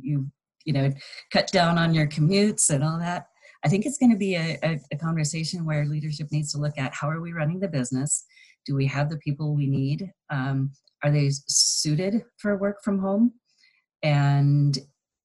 you 0.00 0.30
you 0.64 0.72
know 0.72 0.90
cut 1.32 1.48
down 1.48 1.78
on 1.78 1.94
your 1.94 2.06
commutes 2.06 2.70
and 2.70 2.82
all 2.82 2.98
that 2.98 3.26
I 3.64 3.68
think 3.68 3.86
it's 3.86 3.98
going 3.98 4.10
to 4.10 4.18
be 4.18 4.34
a, 4.34 4.58
a, 4.62 4.80
a, 4.92 4.96
conversation 4.96 5.64
where 5.64 5.86
leadership 5.86 6.32
needs 6.32 6.52
to 6.52 6.58
look 6.58 6.76
at 6.78 6.94
how 6.94 7.08
are 7.08 7.20
we 7.20 7.32
running 7.32 7.60
the 7.60 7.68
business? 7.68 8.24
Do 8.66 8.74
we 8.74 8.86
have 8.86 9.08
the 9.08 9.18
people 9.18 9.54
we 9.54 9.66
need? 9.66 10.10
Um, 10.30 10.72
are 11.04 11.10
they 11.10 11.30
suited 11.30 12.24
for 12.38 12.56
work 12.56 12.82
from 12.82 12.98
home? 12.98 13.32
And 14.02 14.76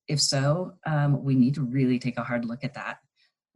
if 0.07 0.21
so, 0.21 0.73
um, 0.85 1.23
we 1.23 1.35
need 1.35 1.55
to 1.55 1.63
really 1.63 1.99
take 1.99 2.17
a 2.17 2.23
hard 2.23 2.45
look 2.45 2.63
at 2.63 2.75
that. 2.75 2.99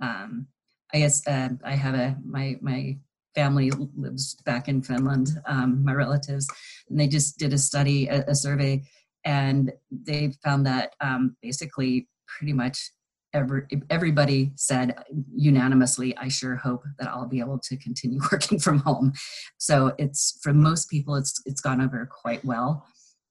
Um, 0.02 0.48
I 0.94 1.00
guess 1.00 1.26
uh, 1.28 1.50
I 1.64 1.76
have 1.76 1.96
a 1.96 2.18
my 2.26 2.58
my 2.62 2.98
family 3.34 3.72
lives 3.96 4.36
back 4.46 4.68
in 4.68 4.82
Finland, 4.82 5.30
um, 5.46 5.84
my 5.86 5.94
relatives, 5.94 6.48
and 6.90 7.00
they 7.00 7.08
just 7.08 7.38
did 7.38 7.54
a 7.54 7.58
study, 7.58 8.08
a, 8.08 8.26
a 8.28 8.36
survey, 8.36 8.84
and 9.24 9.72
they 9.90 10.34
found 10.44 10.66
that 10.66 10.96
um, 11.00 11.38
basically 11.42 12.10
pretty 12.28 12.54
much 12.54 12.92
every, 13.34 13.64
everybody 13.90 14.52
said 14.56 14.96
unanimously, 15.34 16.16
I 16.18 16.28
sure 16.28 16.56
hope 16.56 16.84
that 17.00 17.08
I'll 17.08 17.28
be 17.28 17.40
able 17.40 17.60
to 17.60 17.78
continue 17.78 18.20
working 18.32 18.60
from 18.60 18.80
home. 18.80 19.14
So 19.58 19.94
it's 19.98 20.40
for 20.42 20.54
most 20.54 20.90
people, 20.90 21.16
it's 21.16 21.42
it's 21.46 21.62
gone 21.62 21.82
over 21.82 22.10
quite 22.12 22.44
well. 22.46 22.86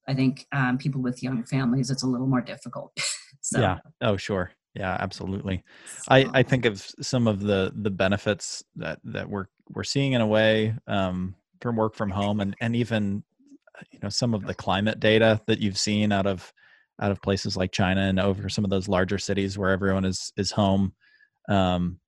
I 0.08 0.14
think 0.14 0.46
um, 0.52 0.78
people 0.78 1.02
with 1.02 1.22
young 1.22 1.44
families, 1.44 1.90
it's 1.90 2.02
a 2.02 2.06
little 2.06 2.26
more 2.26 2.40
difficult. 2.40 2.92
so. 3.40 3.60
Yeah. 3.60 3.78
Oh, 4.00 4.16
sure. 4.16 4.50
Yeah, 4.74 4.96
absolutely. 5.00 5.64
I, 6.08 6.28
I 6.32 6.42
think 6.42 6.64
of 6.64 6.86
some 7.00 7.26
of 7.26 7.40
the 7.40 7.72
the 7.74 7.90
benefits 7.90 8.62
that 8.76 9.00
that 9.04 9.28
we're 9.28 9.46
we're 9.68 9.84
seeing 9.84 10.12
in 10.12 10.20
a 10.20 10.26
way 10.26 10.74
um, 10.86 11.34
from 11.60 11.76
work 11.76 11.96
from 11.96 12.10
home, 12.10 12.40
and 12.40 12.54
and 12.60 12.76
even 12.76 13.24
you 13.90 13.98
know 14.00 14.08
some 14.08 14.32
of 14.32 14.46
the 14.46 14.54
climate 14.54 15.00
data 15.00 15.40
that 15.46 15.58
you've 15.58 15.78
seen 15.78 16.12
out 16.12 16.26
of 16.26 16.52
out 17.00 17.10
of 17.10 17.22
places 17.22 17.56
like 17.56 17.72
China 17.72 18.02
and 18.02 18.20
over 18.20 18.48
some 18.48 18.64
of 18.64 18.70
those 18.70 18.88
larger 18.88 19.18
cities 19.18 19.56
where 19.56 19.70
everyone 19.70 20.04
is 20.04 20.32
is 20.36 20.50
home. 20.50 20.92
Um, 21.48 21.98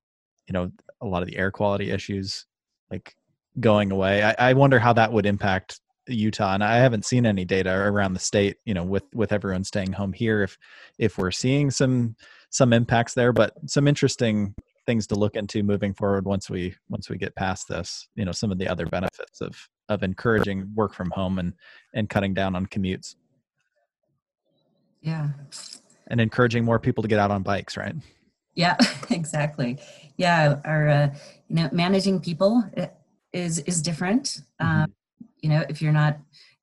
you 0.46 0.52
know, 0.52 0.70
a 1.00 1.06
lot 1.06 1.22
of 1.22 1.28
the 1.28 1.36
air 1.36 1.50
quality 1.50 1.90
issues 1.90 2.46
like 2.90 3.14
going 3.60 3.90
away. 3.90 4.22
I, 4.22 4.50
I 4.50 4.52
wonder 4.52 4.78
how 4.78 4.92
that 4.94 5.12
would 5.12 5.26
impact 5.26 5.80
Utah, 6.06 6.54
and 6.54 6.64
I 6.64 6.76
haven't 6.76 7.04
seen 7.04 7.26
any 7.26 7.44
data 7.44 7.72
around 7.72 8.14
the 8.14 8.20
state. 8.20 8.56
You 8.64 8.74
know, 8.74 8.84
with 8.84 9.04
with 9.14 9.32
everyone 9.32 9.64
staying 9.64 9.92
home 9.92 10.12
here, 10.12 10.42
if 10.42 10.58
if 10.98 11.18
we're 11.18 11.30
seeing 11.30 11.70
some 11.70 12.16
some 12.50 12.72
impacts 12.72 13.14
there, 13.14 13.32
but 13.32 13.54
some 13.66 13.88
interesting 13.88 14.54
things 14.84 15.06
to 15.06 15.14
look 15.14 15.36
into 15.36 15.62
moving 15.62 15.94
forward 15.94 16.24
once 16.24 16.50
we 16.50 16.74
once 16.88 17.08
we 17.08 17.16
get 17.16 17.34
past 17.36 17.68
this. 17.68 18.08
You 18.14 18.24
know, 18.24 18.32
some 18.32 18.50
of 18.52 18.58
the 18.58 18.68
other 18.68 18.86
benefits 18.86 19.40
of 19.40 19.56
of 19.88 20.02
encouraging 20.02 20.70
work 20.74 20.92
from 20.92 21.10
home 21.10 21.38
and 21.38 21.54
and 21.94 22.08
cutting 22.10 22.34
down 22.34 22.54
on 22.54 22.66
commutes. 22.66 23.14
Yeah. 25.02 25.28
And 26.06 26.20
encouraging 26.20 26.64
more 26.64 26.78
people 26.78 27.02
to 27.02 27.08
get 27.08 27.18
out 27.18 27.30
on 27.30 27.42
bikes, 27.42 27.76
right? 27.76 27.94
Yeah, 28.54 28.76
exactly. 29.10 29.78
Yeah, 30.16 30.60
our 30.64 30.88
uh, 30.88 31.14
you 31.48 31.56
know 31.56 31.68
managing 31.72 32.20
people 32.20 32.64
uh, 32.76 32.86
is 33.32 33.60
is 33.60 33.82
different. 33.82 34.42
Mm-hmm. 34.60 34.66
Um, 34.66 34.92
you 35.40 35.48
know, 35.48 35.64
if 35.68 35.82
you're 35.82 35.92
not 35.92 36.18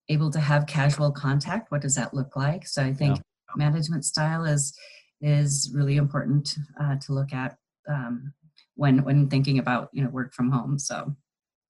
able 0.08 0.30
to 0.32 0.40
have 0.40 0.66
casual 0.66 1.12
contact, 1.12 1.72
what 1.72 1.82
does 1.82 1.96
that 1.96 2.14
look 2.14 2.36
like? 2.36 2.68
So 2.68 2.84
I 2.84 2.94
think 2.94 3.18
yeah. 3.18 3.22
management 3.56 4.06
style 4.06 4.46
is 4.46 4.78
is 5.22 5.72
really 5.74 5.98
important 5.98 6.56
uh, 6.80 6.96
to 6.96 7.14
look 7.14 7.34
at 7.34 7.58
um, 7.90 8.34
when 8.76 9.04
when 9.04 9.28
thinking 9.30 9.60
about 9.60 9.90
you 9.92 10.04
know 10.04 10.10
work 10.10 10.34
from 10.34 10.52
home. 10.52 10.78
So 10.80 11.16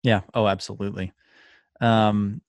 yeah, 0.03 0.23
oh, 0.35 0.47
absolutely. 0.47 1.13
Um, 1.81 2.41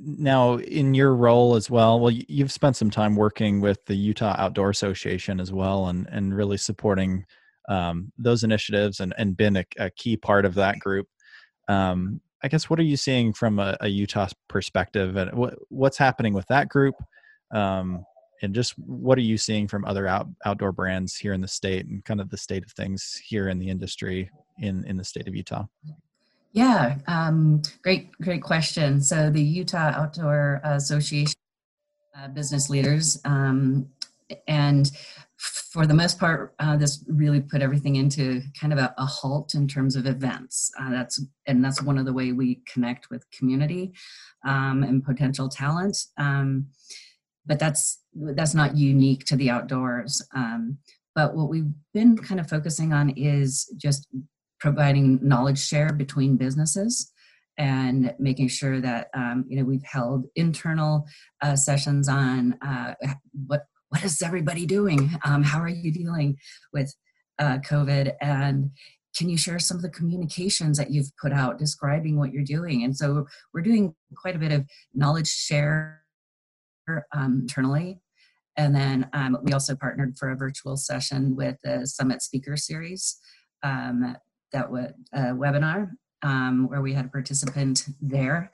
now 0.00 0.54
in 0.56 0.94
your 0.94 1.14
role 1.14 1.56
as 1.56 1.70
well 1.70 2.00
well 2.00 2.10
you've 2.10 2.52
spent 2.52 2.76
some 2.76 2.90
time 2.90 3.16
working 3.16 3.60
with 3.60 3.84
the 3.86 3.94
utah 3.94 4.34
outdoor 4.38 4.70
association 4.70 5.40
as 5.40 5.52
well 5.52 5.88
and 5.88 6.08
and 6.10 6.34
really 6.34 6.56
supporting 6.56 7.24
um, 7.68 8.12
those 8.18 8.44
initiatives 8.44 9.00
and 9.00 9.14
and 9.16 9.36
been 9.36 9.56
a, 9.56 9.64
a, 9.78 9.90
key 9.90 10.16
part 10.16 10.44
of 10.44 10.54
that 10.54 10.78
group 10.78 11.08
um, 11.68 12.20
I 12.44 12.48
guess 12.48 12.68
what 12.68 12.78
are 12.78 12.84
you 12.84 12.98
seeing 12.98 13.32
from 13.32 13.58
a, 13.58 13.74
a 13.80 13.88
Utah 13.88 14.28
perspective, 14.48 15.16
and 15.16 15.32
what 15.32 15.54
what's 15.70 15.96
happening 15.96 16.34
with 16.34 16.46
that 16.48 16.68
group, 16.68 16.94
um, 17.52 18.04
and 18.42 18.54
just 18.54 18.78
what 18.78 19.16
are 19.16 19.22
you 19.22 19.38
seeing 19.38 19.66
from 19.66 19.86
other 19.86 20.06
out, 20.06 20.28
outdoor 20.44 20.70
brands 20.70 21.16
here 21.16 21.32
in 21.32 21.40
the 21.40 21.48
state, 21.48 21.86
and 21.86 22.04
kind 22.04 22.20
of 22.20 22.28
the 22.28 22.36
state 22.36 22.62
of 22.62 22.72
things 22.72 23.18
here 23.24 23.48
in 23.48 23.58
the 23.58 23.70
industry 23.70 24.30
in 24.58 24.84
in 24.84 24.98
the 24.98 25.04
state 25.04 25.26
of 25.26 25.34
Utah? 25.34 25.64
Yeah, 26.54 26.98
um, 27.08 27.62
great, 27.82 28.12
great 28.18 28.40
question. 28.40 29.00
So 29.00 29.28
the 29.28 29.42
Utah 29.42 29.92
Outdoor 29.96 30.60
Association 30.62 31.34
uh, 32.16 32.28
business 32.28 32.70
leaders, 32.70 33.20
um, 33.24 33.88
and 34.46 34.88
for 35.36 35.84
the 35.84 35.94
most 35.94 36.20
part, 36.20 36.54
uh, 36.60 36.76
this 36.76 37.04
really 37.08 37.40
put 37.40 37.60
everything 37.60 37.96
into 37.96 38.40
kind 38.58 38.72
of 38.72 38.78
a, 38.78 38.94
a 38.98 39.04
halt 39.04 39.54
in 39.54 39.66
terms 39.66 39.96
of 39.96 40.06
events. 40.06 40.70
Uh, 40.80 40.90
that's 40.90 41.20
and 41.48 41.64
that's 41.64 41.82
one 41.82 41.98
of 41.98 42.06
the 42.06 42.12
way 42.12 42.30
we 42.30 42.60
connect 42.72 43.10
with 43.10 43.28
community 43.32 43.92
um, 44.46 44.84
and 44.84 45.04
potential 45.04 45.48
talent. 45.48 45.98
Um, 46.18 46.68
but 47.46 47.58
that's 47.58 47.98
that's 48.14 48.54
not 48.54 48.76
unique 48.76 49.24
to 49.24 49.34
the 49.34 49.50
outdoors. 49.50 50.22
Um, 50.36 50.78
but 51.16 51.34
what 51.34 51.48
we've 51.48 51.72
been 51.92 52.16
kind 52.16 52.38
of 52.38 52.48
focusing 52.48 52.92
on 52.92 53.10
is 53.10 53.74
just 53.76 54.06
providing 54.64 55.18
knowledge 55.20 55.58
share 55.62 55.92
between 55.92 56.38
businesses 56.38 57.12
and 57.58 58.14
making 58.18 58.48
sure 58.48 58.80
that 58.80 59.10
um, 59.12 59.44
you 59.46 59.58
know 59.58 59.64
we've 59.64 59.84
held 59.84 60.24
internal 60.36 61.06
uh, 61.42 61.54
sessions 61.54 62.08
on 62.08 62.56
uh, 62.62 62.94
what 63.46 63.66
what 63.90 64.02
is 64.02 64.22
everybody 64.22 64.64
doing? 64.64 65.10
Um, 65.22 65.42
how 65.42 65.60
are 65.60 65.68
you 65.68 65.92
dealing 65.92 66.38
with 66.72 66.92
uh, 67.38 67.58
covid? 67.58 68.14
And 68.22 68.70
can 69.14 69.28
you 69.28 69.36
share 69.36 69.58
some 69.58 69.76
of 69.76 69.82
the 69.82 69.90
communications 69.90 70.78
that 70.78 70.90
you've 70.90 71.14
put 71.20 71.32
out 71.32 71.58
describing 71.58 72.18
what 72.18 72.32
you're 72.32 72.42
doing? 72.42 72.84
And 72.84 72.96
so 72.96 73.26
we're 73.52 73.60
doing 73.60 73.94
quite 74.16 74.34
a 74.34 74.38
bit 74.38 74.50
of 74.50 74.64
knowledge 74.94 75.28
share 75.28 76.04
um, 77.12 77.40
internally. 77.42 78.00
And 78.56 78.74
then 78.74 79.10
um, 79.12 79.36
we 79.42 79.52
also 79.52 79.76
partnered 79.76 80.16
for 80.16 80.30
a 80.30 80.36
virtual 80.36 80.78
session 80.78 81.36
with 81.36 81.56
the 81.62 81.86
summit 81.86 82.22
speaker 82.22 82.56
series 82.56 83.18
um, 83.62 84.16
that 84.54 84.70
a 85.12 85.34
webinar 85.34 85.90
um, 86.22 86.68
where 86.68 86.80
we 86.80 86.94
had 86.94 87.04
a 87.04 87.08
participant 87.08 87.84
there. 88.00 88.50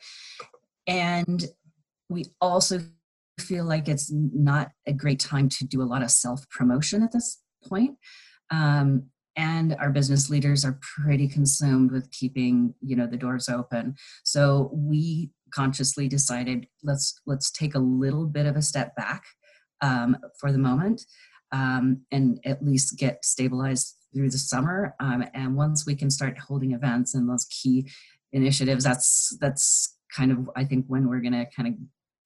And 0.86 1.44
we 2.08 2.24
also 2.40 2.80
feel 3.38 3.64
like 3.64 3.88
it's 3.88 4.10
not 4.12 4.70
a 4.86 4.92
great 4.92 5.20
time 5.20 5.48
to 5.48 5.64
do 5.64 5.80
a 5.80 5.84
lot 5.84 6.02
of 6.02 6.10
self 6.10 6.48
promotion 6.50 7.02
at 7.02 7.12
this 7.12 7.40
point. 7.66 7.96
Um, 8.50 9.04
and 9.36 9.76
our 9.78 9.90
business 9.90 10.28
leaders 10.28 10.64
are 10.64 10.78
pretty 10.82 11.28
consumed 11.28 11.92
with 11.92 12.10
keeping 12.10 12.74
you 12.80 12.96
know 12.96 13.06
the 13.06 13.16
doors 13.16 13.48
open 13.48 13.94
so 14.24 14.70
we 14.74 15.30
consciously 15.54 16.08
decided 16.08 16.66
let's 16.82 17.20
let's 17.26 17.50
take 17.52 17.76
a 17.76 17.78
little 17.78 18.26
bit 18.26 18.44
of 18.44 18.56
a 18.56 18.62
step 18.62 18.94
back 18.96 19.22
um, 19.82 20.16
for 20.40 20.50
the 20.50 20.58
moment 20.58 21.02
um, 21.52 22.02
and 22.10 22.40
at 22.44 22.64
least 22.64 22.98
get 22.98 23.24
stabilized 23.24 23.96
through 24.14 24.30
the 24.30 24.38
summer. 24.38 24.94
Um, 25.00 25.24
and 25.34 25.56
once 25.56 25.86
we 25.86 25.94
can 25.94 26.10
start 26.10 26.38
holding 26.38 26.72
events 26.72 27.14
and 27.14 27.28
those 27.28 27.46
key 27.46 27.88
initiatives, 28.32 28.84
that's 28.84 29.36
that's 29.40 29.96
kind 30.14 30.32
of 30.32 30.50
I 30.56 30.64
think 30.64 30.86
when 30.88 31.08
we're 31.08 31.20
going 31.20 31.32
to 31.32 31.46
kind 31.54 31.68
of 31.68 31.74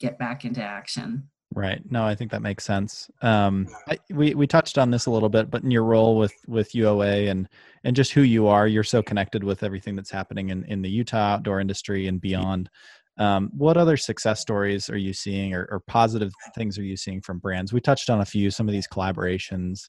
get 0.01 0.19
back 0.19 0.45
into 0.45 0.63
action. 0.63 1.29
Right. 1.55 1.81
No, 1.89 2.05
I 2.05 2.17
think 2.17 2.33
that 2.33 2.43
makes 2.43 2.65
sense. 2.65 3.09
Um, 3.23 3.69
I, 3.89 3.99
we 4.11 4.35
we 4.35 4.47
touched 4.47 4.77
on 4.77 4.91
this 4.91 5.07
a 5.07 5.11
little 5.11 5.29
bit, 5.29 5.51
but 5.51 5.63
in 5.63 5.71
your 5.71 5.85
role 5.85 6.19
with 6.19 6.35
with 6.49 6.73
UOA 6.73 7.31
and 7.31 7.49
and 7.85 7.95
just 7.95 8.13
who 8.13 8.23
you 8.23 8.49
are, 8.49 8.67
you're 8.67 8.83
so 8.83 9.03
connected 9.03 9.45
with 9.45 9.63
everything 9.63 9.95
that's 9.95 10.11
happening 10.11 10.49
in 10.51 10.65
in 10.65 10.83
the 10.83 10.91
Utah 10.91 11.35
outdoor 11.35 11.61
industry 11.61 12.09
and 12.09 12.21
beyond. 12.21 12.71
Um, 13.17 13.51
what 13.57 13.77
other 13.77 13.97
success 13.97 14.41
stories 14.41 14.91
are 14.91 14.97
you 14.97 15.13
seeing, 15.13 15.55
or, 15.55 15.69
or, 15.71 15.79
positive 15.87 16.33
things 16.57 16.77
are 16.79 16.83
you 16.83 16.97
seeing 16.97 17.21
from 17.21 17.39
brands? 17.39 17.73
We 17.73 17.81
touched 17.81 18.11
on 18.11 18.21
a 18.21 18.25
few, 18.25 18.51
some 18.51 18.67
of 18.67 18.73
these 18.73 18.89
collaborations. 18.89 19.89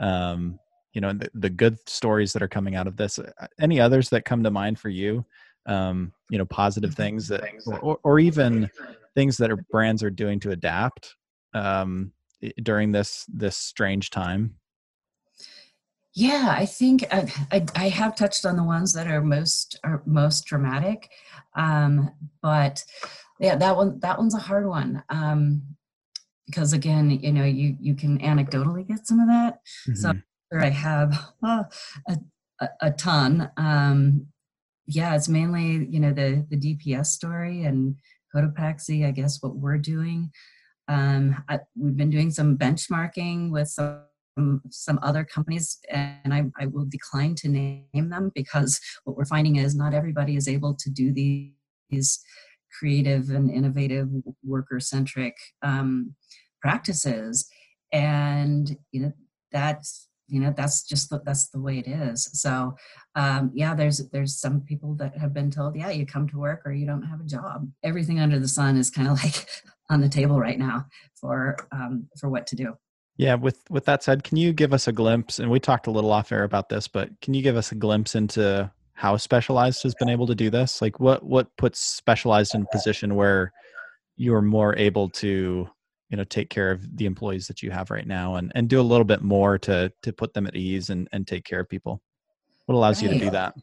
Um, 0.00 0.58
you 0.92 1.00
know 1.00 1.12
the, 1.12 1.30
the 1.34 1.50
good 1.50 1.76
stories 1.88 2.32
that 2.32 2.42
are 2.42 2.48
coming 2.48 2.74
out 2.74 2.86
of 2.86 2.96
this 2.96 3.18
uh, 3.18 3.46
any 3.60 3.80
others 3.80 4.08
that 4.10 4.24
come 4.24 4.42
to 4.42 4.50
mind 4.50 4.78
for 4.78 4.88
you 4.88 5.24
um, 5.66 6.12
you 6.30 6.38
know 6.38 6.44
positive 6.44 6.90
mm-hmm. 6.90 7.02
things 7.02 7.28
that 7.28 7.42
or, 7.82 7.98
or 8.02 8.18
even 8.18 8.70
things 9.14 9.36
that 9.36 9.50
are 9.50 9.56
brands 9.70 10.02
are 10.02 10.10
doing 10.10 10.40
to 10.40 10.50
adapt 10.50 11.16
um, 11.54 12.12
during 12.62 12.92
this 12.92 13.26
this 13.28 13.56
strange 13.56 14.10
time 14.10 14.54
yeah 16.14 16.54
i 16.56 16.66
think 16.66 17.04
I, 17.10 17.32
I, 17.50 17.66
I, 17.74 17.88
have 17.88 18.16
touched 18.16 18.44
on 18.44 18.56
the 18.56 18.64
ones 18.64 18.92
that 18.92 19.06
are 19.06 19.22
most 19.22 19.78
are 19.84 20.02
most 20.04 20.44
dramatic 20.44 21.10
um, 21.54 22.10
but 22.42 22.84
yeah 23.38 23.56
that 23.56 23.76
one 23.76 23.98
that 24.00 24.18
one's 24.18 24.34
a 24.34 24.38
hard 24.38 24.66
one 24.66 25.02
um, 25.08 25.62
because 26.46 26.72
again 26.72 27.10
you 27.10 27.32
know 27.32 27.44
you 27.44 27.76
you 27.80 27.94
can 27.94 28.18
anecdotally 28.18 28.86
get 28.86 29.06
some 29.06 29.20
of 29.20 29.28
that 29.28 29.60
mm-hmm. 29.88 29.94
so 29.94 30.12
I 30.60 30.70
have 30.70 31.18
a, 31.42 31.66
a, 32.60 32.68
a, 32.80 32.90
ton. 32.90 33.50
Um, 33.56 34.26
yeah, 34.86 35.14
it's 35.14 35.28
mainly 35.28 35.86
you 35.88 36.00
know 36.00 36.12
the 36.12 36.46
the 36.50 36.56
DPS 36.56 37.06
story 37.06 37.64
and 37.64 37.96
Cotopaxi. 38.34 39.06
I 39.06 39.10
guess 39.10 39.42
what 39.42 39.56
we're 39.56 39.78
doing. 39.78 40.30
Um, 40.88 41.42
I, 41.48 41.60
we've 41.78 41.96
been 41.96 42.10
doing 42.10 42.30
some 42.30 42.58
benchmarking 42.58 43.50
with 43.50 43.68
some 43.68 44.02
some 44.70 44.98
other 45.02 45.24
companies, 45.24 45.78
and 45.90 46.34
I, 46.34 46.44
I 46.58 46.66
will 46.66 46.86
decline 46.86 47.34
to 47.36 47.48
name 47.48 47.84
them 47.92 48.32
because 48.34 48.80
what 49.04 49.16
we're 49.16 49.24
finding 49.24 49.56
is 49.56 49.74
not 49.74 49.94
everybody 49.94 50.36
is 50.36 50.48
able 50.48 50.74
to 50.74 50.90
do 50.90 51.12
these 51.12 52.20
creative 52.78 53.30
and 53.30 53.50
innovative 53.50 54.08
worker 54.42 54.80
centric 54.80 55.36
um, 55.62 56.14
practices 56.62 57.46
and 57.92 58.76
you 58.92 59.02
know 59.02 59.12
that's 59.52 60.08
you 60.28 60.40
know 60.40 60.52
that's 60.56 60.82
just 60.82 61.10
the, 61.10 61.20
that's 61.24 61.48
the 61.48 61.60
way 61.60 61.78
it 61.78 61.88
is. 61.88 62.28
So 62.32 62.76
um, 63.14 63.50
yeah 63.54 63.74
there's 63.74 63.98
there's 64.10 64.38
some 64.38 64.60
people 64.60 64.94
that 64.96 65.16
have 65.16 65.32
been 65.34 65.50
told 65.50 65.76
yeah 65.76 65.90
you 65.90 66.06
come 66.06 66.28
to 66.28 66.38
work 66.38 66.62
or 66.64 66.72
you 66.72 66.86
don't 66.86 67.02
have 67.02 67.20
a 67.20 67.24
job. 67.24 67.68
Everything 67.82 68.20
under 68.20 68.38
the 68.38 68.48
sun 68.48 68.76
is 68.76 68.90
kind 68.90 69.08
of 69.08 69.14
like 69.24 69.46
on 69.90 70.00
the 70.00 70.08
table 70.08 70.38
right 70.38 70.58
now 70.58 70.86
for 71.14 71.56
um, 71.72 72.08
for 72.18 72.28
what 72.28 72.46
to 72.48 72.56
do. 72.56 72.74
Yeah 73.16 73.34
with 73.34 73.62
with 73.70 73.84
that 73.84 74.02
said 74.02 74.24
can 74.24 74.36
you 74.36 74.52
give 74.52 74.72
us 74.72 74.88
a 74.88 74.92
glimpse 74.92 75.38
and 75.38 75.50
we 75.50 75.60
talked 75.60 75.86
a 75.86 75.90
little 75.90 76.12
off 76.12 76.32
air 76.32 76.44
about 76.44 76.70
this 76.70 76.88
but 76.88 77.10
can 77.20 77.34
you 77.34 77.42
give 77.42 77.56
us 77.56 77.70
a 77.70 77.74
glimpse 77.74 78.14
into 78.14 78.70
how 79.02 79.16
specialized 79.16 79.82
has 79.82 79.96
been 79.96 80.08
able 80.08 80.28
to 80.28 80.34
do 80.34 80.48
this? 80.48 80.80
Like 80.80 81.00
what 81.00 81.24
what 81.24 81.48
puts 81.56 81.80
specialized 81.80 82.54
in 82.54 82.62
a 82.62 82.66
position 82.70 83.16
where 83.16 83.52
you're 84.16 84.42
more 84.42 84.76
able 84.76 85.08
to 85.08 85.68
you 86.12 86.18
know 86.18 86.24
take 86.24 86.50
care 86.50 86.70
of 86.70 86.96
the 86.98 87.06
employees 87.06 87.48
that 87.48 87.62
you 87.62 87.70
have 87.70 87.90
right 87.90 88.06
now 88.06 88.36
and 88.36 88.52
and 88.54 88.68
do 88.68 88.78
a 88.78 88.82
little 88.82 89.04
bit 89.04 89.22
more 89.22 89.58
to 89.58 89.90
to 90.02 90.12
put 90.12 90.34
them 90.34 90.46
at 90.46 90.54
ease 90.54 90.90
and 90.90 91.08
and 91.10 91.26
take 91.26 91.44
care 91.44 91.60
of 91.60 91.68
people. 91.68 92.00
What 92.66 92.76
allows 92.76 93.02
right. 93.02 93.12
you 93.12 93.18
to 93.18 93.24
do 93.24 93.30
that? 93.30 93.54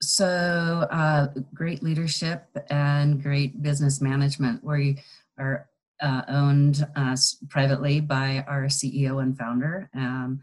So 0.00 0.86
uh, 0.90 1.28
great 1.52 1.82
leadership 1.82 2.44
and 2.70 3.22
great 3.22 3.62
business 3.62 4.00
management. 4.00 4.62
We 4.62 5.02
are 5.38 5.68
uh, 6.00 6.22
owned 6.28 6.86
uh, 6.94 7.16
privately 7.48 8.00
by 8.00 8.44
our 8.46 8.64
ceo 8.66 9.20
and 9.22 9.36
founder. 9.36 9.90
Um, 9.94 10.40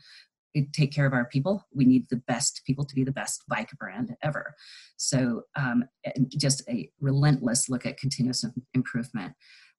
we 0.54 0.68
take 0.74 0.92
care 0.92 1.06
of 1.06 1.14
our 1.14 1.26
people. 1.26 1.66
We 1.74 1.86
need 1.86 2.10
the 2.10 2.18
best 2.28 2.62
people 2.66 2.86
to 2.86 2.94
be 2.94 3.04
the 3.04 3.12
best 3.12 3.44
bike 3.48 3.72
brand 3.80 4.16
ever. 4.22 4.54
So 4.98 5.44
um, 5.56 5.86
just 6.30 6.68
a 6.68 6.90
relentless 7.00 7.70
look 7.70 7.86
at 7.86 7.98
continuous 7.98 8.46
improvement 8.74 9.34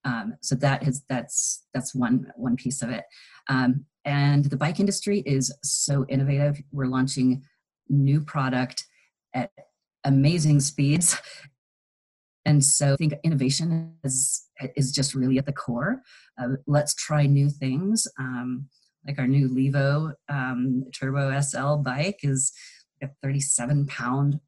um, 0.04 0.34
so 0.40 0.54
that 0.56 0.86
is 0.86 1.02
that's 1.08 1.64
that's 1.72 1.94
one 1.94 2.32
one 2.36 2.56
piece 2.56 2.82
of 2.82 2.90
it. 2.90 3.04
Um, 3.48 3.86
and 4.04 4.44
the 4.44 4.56
bike 4.56 4.80
industry 4.80 5.22
is 5.26 5.54
so 5.62 6.04
innovative. 6.08 6.60
We're 6.72 6.86
launching 6.86 7.42
new 7.88 8.20
product 8.20 8.84
at 9.34 9.50
amazing 10.04 10.60
speeds. 10.60 11.20
And 12.46 12.62
so 12.62 12.92
I 12.92 12.96
think 12.96 13.14
innovation 13.24 13.94
is 14.04 14.46
is 14.76 14.92
just 14.92 15.14
really 15.14 15.38
at 15.38 15.46
the 15.46 15.52
core. 15.52 16.02
Uh, 16.38 16.56
let's 16.66 16.94
try 16.94 17.24
new 17.24 17.48
things. 17.48 18.06
Um, 18.18 18.68
like 19.06 19.18
our 19.18 19.26
new 19.26 19.48
Levo 19.48 20.12
um, 20.28 20.84
Turbo 20.94 21.40
SL 21.40 21.76
bike 21.76 22.20
is 22.22 22.52
a 23.02 23.08
37 23.22 23.86
pound 23.86 24.40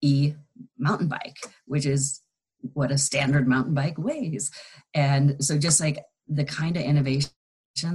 e 0.00 0.34
mountain 0.78 1.08
bike, 1.08 1.36
which 1.66 1.86
is 1.86 2.20
what 2.72 2.90
a 2.90 2.98
standard 2.98 3.46
mountain 3.46 3.74
bike 3.74 3.98
weighs. 3.98 4.50
And 4.94 5.36
so 5.44 5.58
just 5.58 5.80
like 5.80 5.98
the 6.28 6.44
kind 6.44 6.76
of 6.76 6.82
innovations 6.82 7.32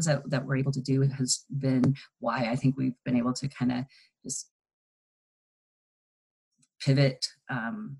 that, 0.06 0.22
that 0.30 0.46
we're 0.46 0.58
able 0.58 0.72
to 0.72 0.82
do 0.82 1.02
has 1.02 1.46
been 1.58 1.96
why 2.20 2.50
I 2.50 2.56
think 2.56 2.78
we've 2.78 2.96
been 3.06 3.18
able 3.18 3.34
to 3.34 3.48
kind 3.48 3.72
of 3.72 3.86
just 4.24 4.50
pivot. 6.82 7.28
Um, 7.50 7.98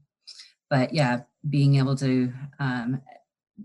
but 0.70 0.94
yeah, 0.94 1.22
being 1.50 1.76
able 1.76 1.96
to 1.96 2.32
um, 2.60 3.02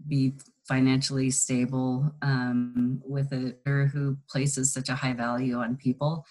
be 0.09 0.35
financially 0.67 1.31
stable 1.31 2.15
um, 2.23 3.03
with 3.05 3.33
a 3.33 3.55
who 3.65 4.17
places 4.31 4.73
such 4.73 4.89
a 4.89 4.95
high 4.95 5.13
value 5.13 5.57
on 5.57 5.77
people 5.77 6.25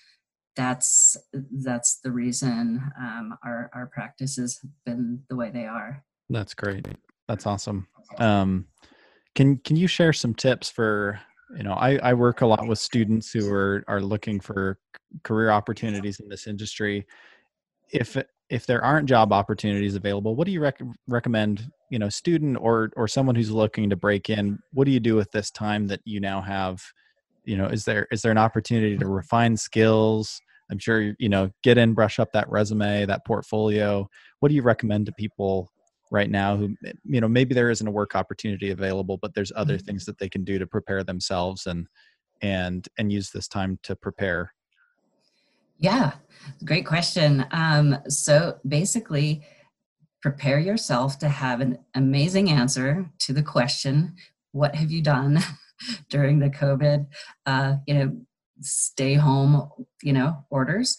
that's 0.56 1.18
that's 1.64 2.00
the 2.00 2.12
reason 2.12 2.82
um, 3.00 3.38
our 3.44 3.70
our 3.74 3.88
practices 3.88 4.60
have 4.62 4.72
been 4.86 5.24
the 5.30 5.36
way 5.36 5.50
they 5.50 5.66
are. 5.66 6.04
That's 6.34 6.56
great. 6.56 6.88
That's 7.28 7.46
awesome. 7.46 7.88
Um, 8.18 8.66
can 9.36 9.58
can 9.58 9.76
you 9.76 9.88
share 9.88 10.14
some 10.14 10.34
tips 10.34 10.70
for 10.70 11.20
you 11.56 11.64
know 11.64 11.74
I, 11.74 11.98
I 11.98 12.14
work 12.14 12.42
a 12.42 12.48
lot 12.48 12.68
with 12.68 12.80
students 12.80 13.32
who 13.32 13.52
are 13.52 13.84
are 13.88 14.02
looking 14.02 14.40
for 14.40 14.80
career 15.24 15.52
opportunities 15.52 16.20
in 16.20 16.28
this 16.28 16.48
industry. 16.48 17.06
If 17.92 18.18
if 18.50 18.66
there 18.66 18.84
aren't 18.84 19.08
job 19.08 19.32
opportunities 19.32 19.96
available, 19.96 20.36
what 20.36 20.46
do 20.46 20.52
you 20.52 20.60
rec- 20.60 20.82
recommend? 21.08 21.72
You 21.92 22.00
know, 22.00 22.10
student 22.10 22.58
or 22.60 22.92
or 22.96 23.08
someone 23.08 23.36
who's 23.36 23.52
looking 23.52 23.92
to 23.92 23.96
break 23.96 24.30
in. 24.30 24.58
What 24.74 24.86
do 24.86 24.92
you 24.92 25.00
do 25.00 25.16
with 25.16 25.32
this 25.32 25.52
time 25.52 25.86
that 25.88 26.02
you 26.04 26.20
now 26.20 26.42
have? 26.42 26.82
You 27.46 27.58
know, 27.58 27.68
is 27.68 27.86
there 27.86 28.08
is 28.12 28.24
there 28.24 28.32
an 28.32 28.40
opportunity 28.40 28.98
to 28.98 29.08
refine 29.08 29.56
skills? 29.56 30.42
I'm 30.72 30.80
sure 30.80 31.14
you 31.20 31.30
know 31.30 31.52
get 31.62 31.78
in, 31.78 31.94
brush 31.94 32.18
up 32.18 32.32
that 32.34 32.50
resume, 32.50 33.06
that 33.06 33.24
portfolio. 33.24 34.10
What 34.40 34.50
do 34.50 34.56
you 34.56 34.64
recommend 34.64 35.06
to 35.06 35.12
people 35.12 35.70
right 36.14 36.30
now 36.30 36.56
who 36.56 36.74
you 37.04 37.20
know 37.20 37.28
maybe 37.28 37.54
there 37.54 37.70
isn't 37.70 37.88
a 37.88 37.92
work 37.92 38.16
opportunity 38.16 38.72
available, 38.72 39.18
but 39.18 39.34
there's 39.34 39.52
other 39.56 39.76
mm-hmm. 39.76 39.86
things 39.86 40.06
that 40.06 40.18
they 40.20 40.30
can 40.30 40.46
do 40.46 40.58
to 40.58 40.68
prepare 40.68 41.04
themselves 41.04 41.66
and 41.66 41.88
and 42.42 42.88
and 42.98 43.12
use 43.12 43.32
this 43.32 43.48
time 43.50 43.78
to 43.84 43.96
prepare 43.96 44.52
yeah, 45.80 46.14
great 46.64 46.86
question. 46.86 47.46
Um, 47.52 47.98
so 48.08 48.58
basically, 48.66 49.44
prepare 50.22 50.58
yourself 50.58 51.20
to 51.20 51.28
have 51.28 51.60
an 51.60 51.78
amazing 51.94 52.50
answer 52.50 53.06
to 53.20 53.34
the 53.34 53.44
question 53.44 54.16
what 54.54 54.76
have 54.76 54.92
you 54.92 55.02
done 55.02 55.40
during 56.10 56.40
the 56.40 56.50
COVID, 56.50 57.08
uh, 57.48 57.76
you 57.86 57.96
know, 57.96 58.16
stay 58.62 59.16
home, 59.16 59.70
you 60.02 60.14
know, 60.14 60.46
orders? 60.50 60.98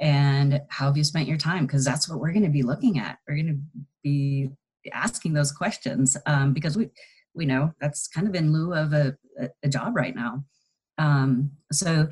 And 0.00 0.62
how 0.68 0.86
have 0.86 0.96
you 0.96 1.04
spent 1.04 1.28
your 1.28 1.36
time? 1.36 1.66
Because 1.66 1.84
that's 1.84 2.08
what 2.08 2.20
we're 2.20 2.32
going 2.32 2.44
to 2.44 2.48
be 2.48 2.62
looking 2.62 2.98
at. 2.98 3.18
We're 3.28 3.36
going 3.36 3.48
to 3.48 3.80
be 4.02 4.50
asking 4.92 5.34
those 5.34 5.52
questions 5.52 6.16
um, 6.26 6.52
because 6.52 6.76
we 6.76 6.88
we 7.34 7.46
know 7.46 7.72
that's 7.80 8.08
kind 8.08 8.26
of 8.26 8.34
in 8.34 8.52
lieu 8.52 8.74
of 8.74 8.92
a, 8.92 9.16
a 9.62 9.68
job 9.68 9.94
right 9.94 10.16
now. 10.16 10.44
Um, 10.98 11.52
so 11.70 12.08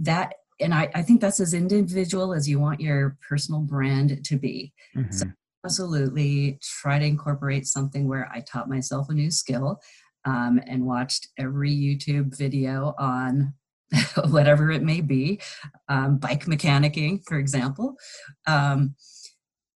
that 0.00 0.34
and 0.60 0.74
I, 0.74 0.90
I 0.94 1.02
think 1.02 1.20
that's 1.20 1.40
as 1.40 1.54
individual 1.54 2.34
as 2.34 2.48
you 2.48 2.58
want 2.58 2.80
your 2.80 3.16
personal 3.26 3.60
brand 3.60 4.24
to 4.24 4.36
be. 4.36 4.72
Mm-hmm. 4.96 5.12
So 5.12 5.26
absolutely 5.64 6.58
try 6.62 6.98
to 6.98 7.04
incorporate 7.04 7.66
something 7.66 8.08
where 8.08 8.28
I 8.32 8.40
taught 8.40 8.68
myself 8.68 9.08
a 9.08 9.14
new 9.14 9.30
skill 9.30 9.80
um, 10.24 10.60
and 10.66 10.86
watched 10.86 11.28
every 11.38 11.70
YouTube 11.70 12.36
video 12.36 12.94
on 12.98 13.54
whatever 14.28 14.70
it 14.70 14.82
may 14.82 15.00
be, 15.00 15.40
um, 15.88 16.18
bike 16.18 16.44
mechanicking, 16.44 17.22
for 17.26 17.38
example. 17.38 17.96
Um, 18.46 18.94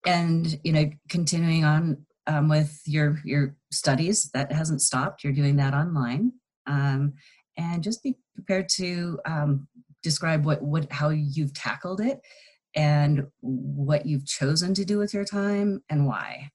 and 0.07 0.59
you 0.65 0.73
know, 0.73 0.91
continuing 1.09 1.65
on 1.65 2.05
um, 2.27 2.49
with 2.49 2.81
your 2.87 3.21
your 3.25 3.57
studies 3.71 4.31
that 4.35 4.53
hasn't 4.53 4.83
stopped. 4.83 5.25
You're 5.25 5.33
doing 5.33 5.57
that 5.57 5.75
online, 5.75 6.33
um, 6.67 7.15
and 7.57 7.83
just 7.83 8.03
be 8.03 8.17
prepared 8.35 8.69
to 8.71 9.19
um, 9.25 9.69
describe 10.03 10.45
what 10.45 10.63
what 10.63 10.91
how 10.93 11.11
you've 11.11 11.55
tackled 11.55 12.01
it 12.01 12.21
and 12.75 13.27
what 13.41 14.07
you've 14.07 14.27
chosen 14.27 14.75
to 14.75 14.85
do 14.85 14.99
with 14.99 15.13
your 15.13 15.25
time 15.27 15.83
and 15.91 16.07
why 16.07 16.51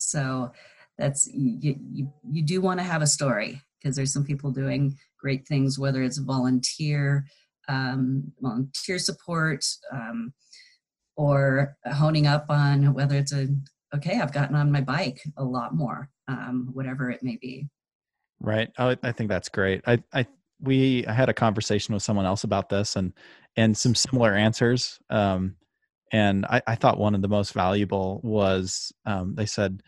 so 0.00 0.50
that's 0.98 1.28
you 1.32 1.76
you, 1.92 2.12
you 2.30 2.42
do 2.42 2.60
want 2.60 2.80
to 2.80 2.84
have 2.84 3.02
a 3.02 3.06
story 3.06 3.60
because 3.80 3.96
there's 3.96 4.12
some 4.12 4.24
people 4.24 4.50
doing 4.50 4.96
great 5.20 5.46
things 5.46 5.78
whether 5.78 6.02
it's 6.02 6.18
volunteer 6.18 7.24
um, 7.68 8.32
volunteer 8.40 8.98
support 8.98 9.64
um, 9.92 10.32
or 11.16 11.76
honing 11.92 12.26
up 12.26 12.46
on 12.48 12.94
whether 12.94 13.16
it's 13.16 13.32
a 13.32 13.48
okay 13.94 14.18
i've 14.20 14.32
gotten 14.32 14.56
on 14.56 14.72
my 14.72 14.80
bike 14.80 15.20
a 15.36 15.44
lot 15.44 15.74
more 15.74 16.08
um, 16.28 16.70
whatever 16.72 17.10
it 17.10 17.22
may 17.22 17.36
be 17.40 17.68
right 18.40 18.70
I, 18.78 18.96
I 19.02 19.12
think 19.12 19.28
that's 19.28 19.48
great 19.48 19.82
I, 19.86 20.02
I 20.12 20.26
we 20.62 21.06
I 21.06 21.12
had 21.12 21.28
a 21.28 21.34
conversation 21.34 21.94
with 21.94 22.02
someone 22.02 22.26
else 22.26 22.44
about 22.44 22.68
this 22.68 22.96
and 22.96 23.12
and 23.56 23.76
some 23.76 23.94
similar 23.94 24.34
answers. 24.34 24.98
Um, 25.10 25.56
and 26.12 26.44
I, 26.46 26.62
I 26.66 26.74
thought 26.74 26.98
one 26.98 27.14
of 27.14 27.22
the 27.22 27.28
most 27.28 27.52
valuable 27.52 28.20
was 28.22 28.92
um, 29.06 29.34
they 29.34 29.46
said, 29.46 29.82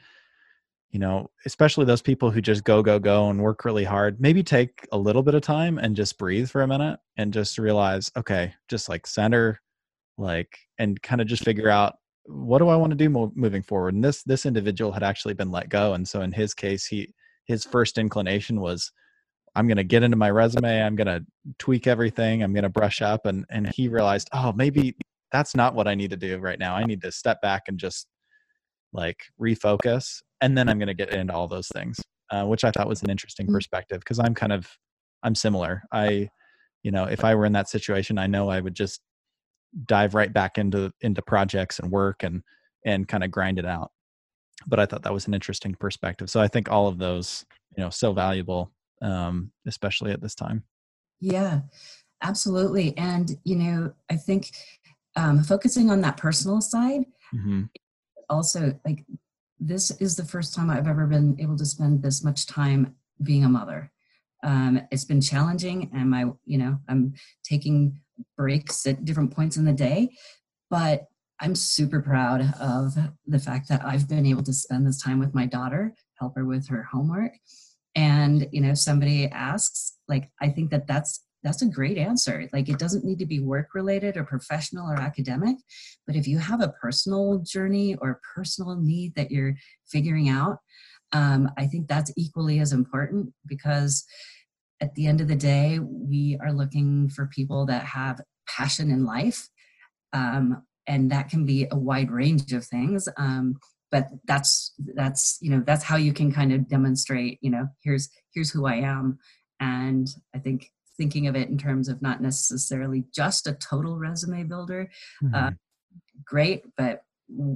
you 0.93 0.99
know, 0.99 1.31
especially 1.47 1.87
those 1.87 2.03
people 2.03 2.31
who 2.31 2.41
just 2.41 2.65
go 2.65 2.83
go 2.83 2.99
go 2.99 3.31
and 3.31 3.43
work 3.43 3.65
really 3.65 3.85
hard. 3.85 4.21
Maybe 4.21 4.43
take 4.43 4.87
a 4.93 4.99
little 4.99 5.23
bit 5.23 5.35
of 5.35 5.43
time 5.43 5.79
and 5.79 5.97
just 5.97 6.19
breathe 6.19 6.51
for 6.51 6.63
a 6.63 6.69
minute 6.69 7.01
and 7.17 7.33
just 7.33 7.59
realize, 7.59 8.11
okay, 8.17 8.55
just 8.69 8.89
like 8.89 9.07
center, 9.07 9.61
like, 10.19 10.59
and 10.79 11.03
kind 11.03 11.21
of 11.21 11.27
just 11.27 11.45
figure 11.45 11.71
out 11.71 11.95
what 12.27 12.59
do 12.59 12.69
I 12.69 12.77
want 12.77 12.91
to 12.91 12.97
do 12.97 13.09
mo- 13.09 13.33
moving 13.35 13.63
forward. 13.63 13.95
And 13.95 14.05
this 14.05 14.23
this 14.23 14.47
individual 14.47 14.93
had 14.93 15.03
actually 15.03 15.35
been 15.35 15.51
let 15.51 15.69
go, 15.71 15.95
and 15.95 16.07
so 16.07 16.21
in 16.21 16.33
his 16.33 16.55
case, 16.55 16.87
he 16.87 17.13
his 17.47 17.65
first 17.65 17.99
inclination 17.99 18.61
was 18.61 18.93
I'm 19.55 19.67
going 19.67 19.77
to 19.77 19.85
get 19.85 20.03
into 20.03 20.17
my 20.17 20.31
resume. 20.31 20.83
I'm 20.83 20.97
going 20.97 21.07
to 21.07 21.25
tweak 21.59 21.87
everything. 21.87 22.43
I'm 22.43 22.55
going 22.55 22.63
to 22.63 22.71
brush 22.71 23.03
up. 23.03 23.27
And, 23.27 23.45
and 23.51 23.69
he 23.69 23.89
realized, 23.89 24.29
oh, 24.33 24.53
maybe 24.53 24.97
that's 25.31 25.55
not 25.55 25.75
what 25.75 25.87
I 25.87 25.95
need 25.95 26.11
to 26.11 26.17
do 26.17 26.39
right 26.39 26.59
now. 26.59 26.75
I 26.75 26.85
need 26.85 27.03
to 27.03 27.13
step 27.13 27.41
back 27.43 27.65
and 27.69 27.79
just 27.79 28.07
like 28.93 29.25
refocus. 29.41 30.23
And 30.43 30.59
then 30.59 30.69
I'm 30.69 30.79
going 30.79 30.89
to 30.89 30.95
get 30.95 31.15
into 31.15 31.33
all 31.33 31.49
those 31.49 31.69
things, 31.69 31.99
uh, 32.31 32.45
which 32.45 32.65
I 32.65 32.71
thought 32.71 32.89
was 32.89 33.03
an 33.03 33.11
interesting 33.11 33.47
mm. 33.47 33.53
perspective 33.53 34.01
because 34.01 34.19
I'm 34.19 34.35
kind 34.35 34.53
of, 34.53 34.69
I'm 35.23 35.35
similar. 35.35 35.83
I, 35.93 36.29
you 36.83 36.91
know, 36.91 37.05
if 37.05 37.25
I 37.25 37.35
were 37.35 37.47
in 37.47 37.53
that 37.53 37.71
situation, 37.71 38.19
I 38.19 38.27
know 38.27 38.51
I 38.51 38.61
would 38.61 38.75
just 38.75 39.01
dive 39.87 40.15
right 40.15 40.33
back 40.33 40.59
into, 40.59 40.93
into 41.01 41.23
projects 41.23 41.79
and 41.79 41.91
work 41.91 42.23
and, 42.23 42.43
and 42.85 43.09
kind 43.09 43.25
of 43.25 43.31
grind 43.31 43.59
it 43.59 43.65
out. 43.65 43.93
But 44.67 44.81
I 44.81 44.87
thought 44.87 45.03
that 45.05 45.15
was 45.15 45.27
an 45.27 45.35
interesting 45.35 45.75
perspective. 45.75 46.29
So 46.29 46.41
I 46.41 46.49
think 46.49 46.71
all 46.71 46.89
of 46.89 46.99
those, 46.99 47.47
you 47.77 47.83
know, 47.83 47.91
so 47.91 48.13
valuable 48.13 48.73
um, 49.03 49.51
especially 49.67 50.13
at 50.13 50.23
this 50.23 50.35
time. 50.35 50.63
Yeah, 51.21 51.61
absolutely. 52.23 52.97
And, 52.97 53.33
you 53.45 53.57
know, 53.57 53.93
I 54.11 54.17
think 54.17 54.51
um, 55.17 55.43
focusing 55.43 55.91
on 55.91 56.01
that 56.01 56.17
personal 56.17 56.61
side, 56.61 57.03
mm-hmm. 57.35 57.65
also 58.31 58.79
like 58.87 59.05
this 59.67 59.91
is 59.93 60.17
the 60.17 60.25
first 60.25 60.55
time 60.55 60.71
I've 60.71 60.89
ever 60.89 61.07
been 61.07 61.37
able 61.41 61.57
to 61.57 61.65
spend 61.65 62.03
this 62.03 62.25
much 62.25 62.47
time 62.47 62.95
being 63.23 63.45
a 63.45 63.49
mother. 63.49 63.91
Um, 64.43 64.81
it's 64.91 65.05
been 65.05 65.21
challenging 65.21 65.91
and 65.95 66.11
my, 66.11 66.27
you 66.45 66.59
know, 66.59 66.79
I'm 66.89 67.15
taking 67.45 68.01
breaks 68.37 68.87
at 68.87 69.05
different 69.05 69.35
points 69.35 69.57
in 69.57 69.65
the 69.65 69.73
day, 69.73 70.11
but 70.69 71.05
I'm 71.41 71.55
super 71.55 72.01
proud 72.01 72.41
of 72.61 72.95
the 73.27 73.39
fact 73.39 73.69
that 73.69 73.85
I've 73.85 74.09
been 74.09 74.27
able 74.27 74.43
to 74.45 74.53
spend 74.53 74.87
this 74.87 75.01
time 75.01 75.19
with 75.19 75.35
my 75.35 75.47
daughter, 75.47 75.95
help 76.19 76.37
her 76.37 76.45
with 76.45 76.69
her 76.69 76.83
homework, 76.83 77.33
and 77.95 78.49
you 78.53 78.61
know 78.61 78.75
somebody 78.75 79.27
asks 79.29 79.99
like 80.09 80.31
i 80.41 80.49
think 80.49 80.71
that 80.71 80.87
that's 80.87 81.25
that's 81.43 81.63
a 81.63 81.67
great 81.67 81.99
answer. 81.99 82.49
Like 82.53 82.69
it 82.69 82.79
doesn't 82.79 83.05
need 83.05 83.19
to 83.19 83.27
be 83.27 83.41
work 83.41 83.75
related 83.75 84.17
or 84.17 84.25
professional 84.25 84.91
or 84.91 85.01
academic 85.01 85.57
but 86.07 86.17
if 86.17 86.27
you 86.27 86.39
have 86.39 86.61
a 86.61 86.69
personal 86.81 87.39
journey 87.39 87.95
or 87.97 88.21
personal 88.35 88.77
need 88.77 89.15
that 89.15 89.31
you're 89.31 89.55
figuring 89.87 90.29
out 90.29 90.59
um, 91.13 91.51
i 91.57 91.67
think 91.67 91.89
that's 91.89 92.13
equally 92.17 92.59
as 92.59 92.73
important 92.73 93.33
because 93.47 94.05
at 94.81 94.95
the 94.95 95.07
end 95.07 95.21
of 95.21 95.29
the 95.29 95.37
day 95.37 95.79
we 95.81 96.39
are 96.43 96.53
looking 96.53 97.09
for 97.09 97.27
people 97.27 97.67
that 97.67 97.85
have 97.85 98.21
passion 98.49 98.91
in 98.91 99.05
life 99.05 99.49
um, 100.13 100.63
and 100.87 101.11
that 101.11 101.29
can 101.29 101.47
be 101.47 101.67
a 101.71 101.77
wide 101.77 102.11
range 102.11 102.53
of 102.53 102.65
things 102.65 103.09
um, 103.17 103.57
but 103.91 104.09
that's 104.27 104.73
that's 104.95 105.39
you 105.41 105.51
know 105.51 105.63
that's 105.67 105.85
how 105.85 105.97
you 105.97 106.13
can 106.13 106.33
kind 106.33 106.53
of 106.53 106.69
demonstrate 106.69 107.39
you 107.43 107.51
know 107.51 107.69
here's 107.83 108.09
here's 108.33 108.51
who 108.51 108.67
i 108.67 108.75
am. 108.75 109.19
And 109.61 110.09
i 110.35 110.39
think 110.39 110.71
thinking 111.03 111.27
of 111.27 111.35
it 111.35 111.49
in 111.49 111.59
terms 111.59 111.89
of 111.89 112.01
not 112.01 112.21
necessarily 112.23 113.03
just 113.13 113.49
a 113.49 113.55
total 113.55 113.99
resume 113.99 114.45
builder 114.45 114.89
uh, 115.23 115.27
mm-hmm. 115.27 115.35
uh, 115.35 115.51
great 116.25 116.63
but 116.77 117.03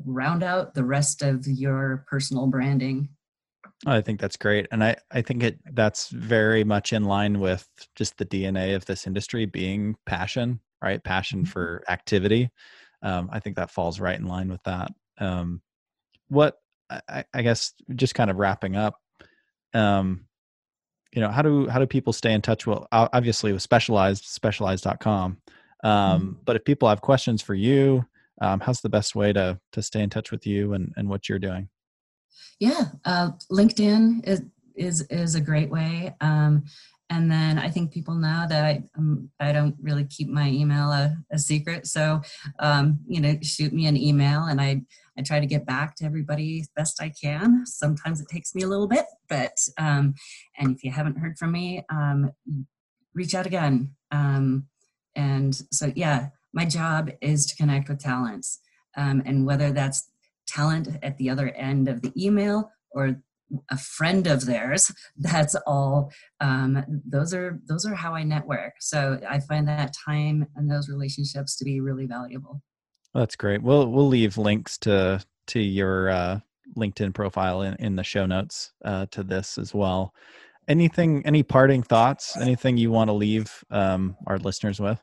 round 0.04 0.42
out 0.42 0.74
the 0.74 0.84
rest 0.84 1.22
of 1.22 1.46
your 1.46 2.04
personal 2.08 2.48
branding 2.48 3.08
I 3.84 4.00
think 4.00 4.20
that's 4.20 4.38
great. 4.38 4.66
And 4.70 4.82
I, 4.82 4.96
I 5.10 5.20
think 5.20 5.42
it 5.42 5.58
that's 5.74 6.08
very 6.08 6.64
much 6.64 6.94
in 6.94 7.04
line 7.04 7.40
with 7.40 7.68
just 7.94 8.16
the 8.16 8.24
DNA 8.24 8.74
of 8.74 8.86
this 8.86 9.06
industry 9.06 9.44
being 9.44 9.96
passion, 10.06 10.60
right? 10.80 11.02
Passion 11.02 11.40
mm-hmm. 11.40 11.50
for 11.50 11.84
activity. 11.88 12.50
Um, 13.02 13.28
I 13.30 13.40
think 13.40 13.56
that 13.56 13.70
falls 13.70 14.00
right 14.00 14.18
in 14.18 14.26
line 14.26 14.48
with 14.48 14.62
that. 14.64 14.92
Um, 15.18 15.60
what 16.28 16.56
I, 16.88 17.24
I, 17.34 17.42
guess 17.42 17.74
just 17.94 18.14
kind 18.14 18.30
of 18.30 18.36
wrapping 18.36 18.76
up 18.76 18.94
um 19.74 20.24
you 21.12 21.20
know 21.20 21.30
how 21.30 21.42
do 21.42 21.68
how 21.68 21.78
do 21.78 21.86
people 21.86 22.12
stay 22.12 22.32
in 22.32 22.42
touch 22.42 22.66
well 22.66 22.86
obviously 22.92 23.52
with 23.52 23.62
specialized 23.62 24.24
specialized.com 24.24 25.38
um 25.84 26.20
mm-hmm. 26.20 26.32
but 26.44 26.56
if 26.56 26.64
people 26.64 26.88
have 26.88 27.00
questions 27.00 27.42
for 27.42 27.54
you 27.54 28.04
um, 28.42 28.60
how's 28.60 28.80
the 28.80 28.88
best 28.88 29.14
way 29.14 29.32
to 29.32 29.58
to 29.72 29.82
stay 29.82 30.02
in 30.02 30.10
touch 30.10 30.30
with 30.30 30.46
you 30.46 30.72
and 30.74 30.92
and 30.96 31.08
what 31.08 31.28
you're 31.28 31.38
doing 31.38 31.68
yeah 32.60 32.86
uh, 33.04 33.30
linkedin 33.50 34.26
is 34.26 34.42
is 34.74 35.02
is 35.10 35.34
a 35.34 35.40
great 35.40 35.70
way 35.70 36.14
um 36.20 36.64
and 37.08 37.30
then 37.30 37.58
I 37.58 37.70
think 37.70 37.92
people 37.92 38.14
know 38.14 38.46
that 38.48 38.64
I, 38.64 38.82
um, 38.98 39.30
I 39.38 39.52
don't 39.52 39.76
really 39.80 40.04
keep 40.04 40.28
my 40.28 40.48
email 40.48 40.90
a, 40.90 41.16
a 41.30 41.38
secret. 41.38 41.86
So, 41.86 42.20
um, 42.58 42.98
you 43.06 43.20
know, 43.20 43.36
shoot 43.42 43.72
me 43.72 43.86
an 43.86 43.96
email 43.96 44.44
and 44.44 44.60
I, 44.60 44.82
I 45.18 45.22
try 45.22 45.40
to 45.40 45.46
get 45.46 45.66
back 45.66 45.96
to 45.96 46.04
everybody 46.04 46.60
as 46.60 46.68
best 46.76 47.02
I 47.02 47.10
can. 47.10 47.64
Sometimes 47.66 48.20
it 48.20 48.28
takes 48.28 48.54
me 48.54 48.62
a 48.62 48.68
little 48.68 48.88
bit, 48.88 49.06
but, 49.28 49.56
um, 49.78 50.14
and 50.58 50.74
if 50.74 50.84
you 50.84 50.90
haven't 50.90 51.18
heard 51.18 51.38
from 51.38 51.52
me, 51.52 51.84
um, 51.90 52.30
reach 53.14 53.34
out 53.34 53.46
again. 53.46 53.94
Um, 54.10 54.66
and 55.14 55.54
so, 55.72 55.92
yeah, 55.96 56.28
my 56.52 56.64
job 56.64 57.10
is 57.20 57.46
to 57.46 57.56
connect 57.56 57.88
with 57.88 57.98
talents. 57.98 58.60
Um, 58.96 59.22
and 59.26 59.46
whether 59.46 59.72
that's 59.72 60.08
talent 60.46 60.88
at 61.02 61.16
the 61.18 61.30
other 61.30 61.50
end 61.50 61.88
of 61.88 62.02
the 62.02 62.12
email 62.16 62.70
or 62.92 63.20
a 63.70 63.78
friend 63.78 64.26
of 64.26 64.46
theirs 64.46 64.90
that's 65.16 65.54
all 65.66 66.10
um, 66.40 66.84
those 67.06 67.32
are 67.32 67.60
those 67.68 67.86
are 67.86 67.94
how 67.94 68.14
i 68.14 68.22
network 68.22 68.74
so 68.80 69.20
i 69.28 69.38
find 69.38 69.68
that 69.68 69.94
time 70.04 70.46
and 70.56 70.70
those 70.70 70.88
relationships 70.88 71.56
to 71.56 71.64
be 71.64 71.80
really 71.80 72.06
valuable 72.06 72.62
that's 73.16 73.36
great. 73.36 73.62
We'll 73.62 73.90
we'll 73.90 74.08
leave 74.08 74.38
links 74.38 74.78
to 74.78 75.24
to 75.48 75.60
your 75.60 76.10
uh, 76.10 76.40
linkedin 76.76 77.14
profile 77.14 77.62
in, 77.62 77.74
in 77.76 77.96
the 77.96 78.04
show 78.04 78.26
notes 78.26 78.72
uh, 78.84 79.06
to 79.12 79.22
this 79.22 79.58
as 79.58 79.74
well. 79.74 80.14
Anything 80.68 81.24
any 81.26 81.42
parting 81.42 81.82
thoughts? 81.82 82.36
Anything 82.36 82.76
you 82.76 82.90
want 82.90 83.08
to 83.08 83.14
leave 83.14 83.52
um, 83.70 84.16
our 84.26 84.38
listeners 84.38 84.80
with? 84.80 85.00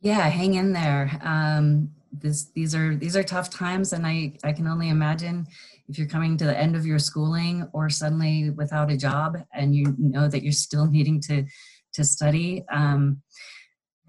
Yeah 0.00 0.28
hang 0.28 0.54
in 0.54 0.72
there. 0.72 1.18
Um, 1.22 1.90
this 2.12 2.44
these 2.54 2.74
are 2.74 2.94
these 2.96 3.16
are 3.16 3.22
tough 3.22 3.48
times 3.48 3.92
and 3.92 4.06
i 4.06 4.32
i 4.44 4.52
can 4.52 4.66
only 4.66 4.90
imagine 4.90 5.46
if 5.88 5.98
you're 5.98 6.06
coming 6.06 6.36
to 6.36 6.44
the 6.44 6.58
end 6.58 6.76
of 6.76 6.84
your 6.84 6.98
schooling 6.98 7.66
or 7.72 7.88
suddenly 7.88 8.50
without 8.50 8.90
a 8.90 8.96
job 8.96 9.38
and 9.54 9.74
you 9.74 9.94
know 9.98 10.28
that 10.28 10.42
you're 10.42 10.52
still 10.52 10.86
needing 10.86 11.20
to 11.20 11.44
to 11.92 12.04
study 12.04 12.64
um, 12.70 13.20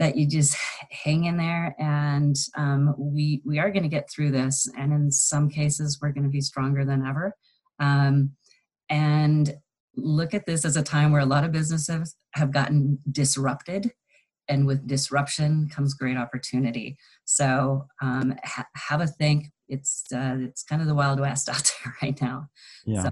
that 0.03 0.17
you 0.17 0.27
just 0.27 0.57
hang 0.91 1.23
in 1.23 1.37
there 1.37 1.73
and 1.79 2.35
um, 2.57 2.93
we 2.97 3.41
we 3.45 3.57
are 3.57 3.71
going 3.71 3.83
to 3.83 3.89
get 3.89 4.09
through 4.09 4.31
this 4.31 4.67
and 4.77 4.91
in 4.91 5.09
some 5.09 5.49
cases 5.49 5.99
we're 6.01 6.11
going 6.11 6.25
to 6.25 6.29
be 6.29 6.41
stronger 6.41 6.83
than 6.83 7.05
ever. 7.05 7.33
Um, 7.79 8.31
and 8.89 9.55
look 9.95 10.33
at 10.33 10.45
this 10.45 10.65
as 10.65 10.75
a 10.75 10.83
time 10.83 11.13
where 11.13 11.21
a 11.21 11.25
lot 11.25 11.45
of 11.45 11.53
businesses 11.53 12.17
have 12.33 12.51
gotten 12.51 12.99
disrupted 13.09 13.93
and 14.49 14.67
with 14.67 14.85
disruption 14.85 15.69
comes 15.69 15.93
great 15.93 16.17
opportunity. 16.17 16.97
So 17.23 17.85
um, 18.01 18.35
ha- 18.43 18.67
have 18.75 18.99
a 18.99 19.07
think. 19.07 19.45
It's 19.69 20.03
uh, 20.13 20.35
it's 20.41 20.63
kind 20.63 20.81
of 20.81 20.89
the 20.89 20.95
wild 20.95 21.21
west 21.21 21.47
out 21.53 21.71
there 21.81 21.95
right 22.01 22.21
now. 22.21 22.49
Yeah. 22.85 23.03
So, 23.03 23.11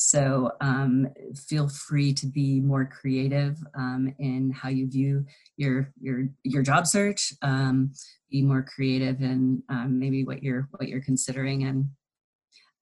so 0.00 0.52
um, 0.60 1.08
feel 1.34 1.68
free 1.68 2.12
to 2.14 2.26
be 2.28 2.60
more 2.60 2.84
creative 2.84 3.58
um, 3.76 4.14
in 4.20 4.52
how 4.52 4.68
you 4.68 4.88
view 4.88 5.26
your 5.56 5.92
your 6.00 6.28
your 6.44 6.62
job 6.62 6.86
search. 6.86 7.32
Um, 7.42 7.92
be 8.30 8.40
more 8.42 8.62
creative 8.62 9.20
in 9.22 9.60
um, 9.68 9.98
maybe 9.98 10.24
what 10.24 10.40
you're 10.40 10.68
what 10.70 10.88
you're 10.88 11.02
considering. 11.02 11.64
And 11.64 11.88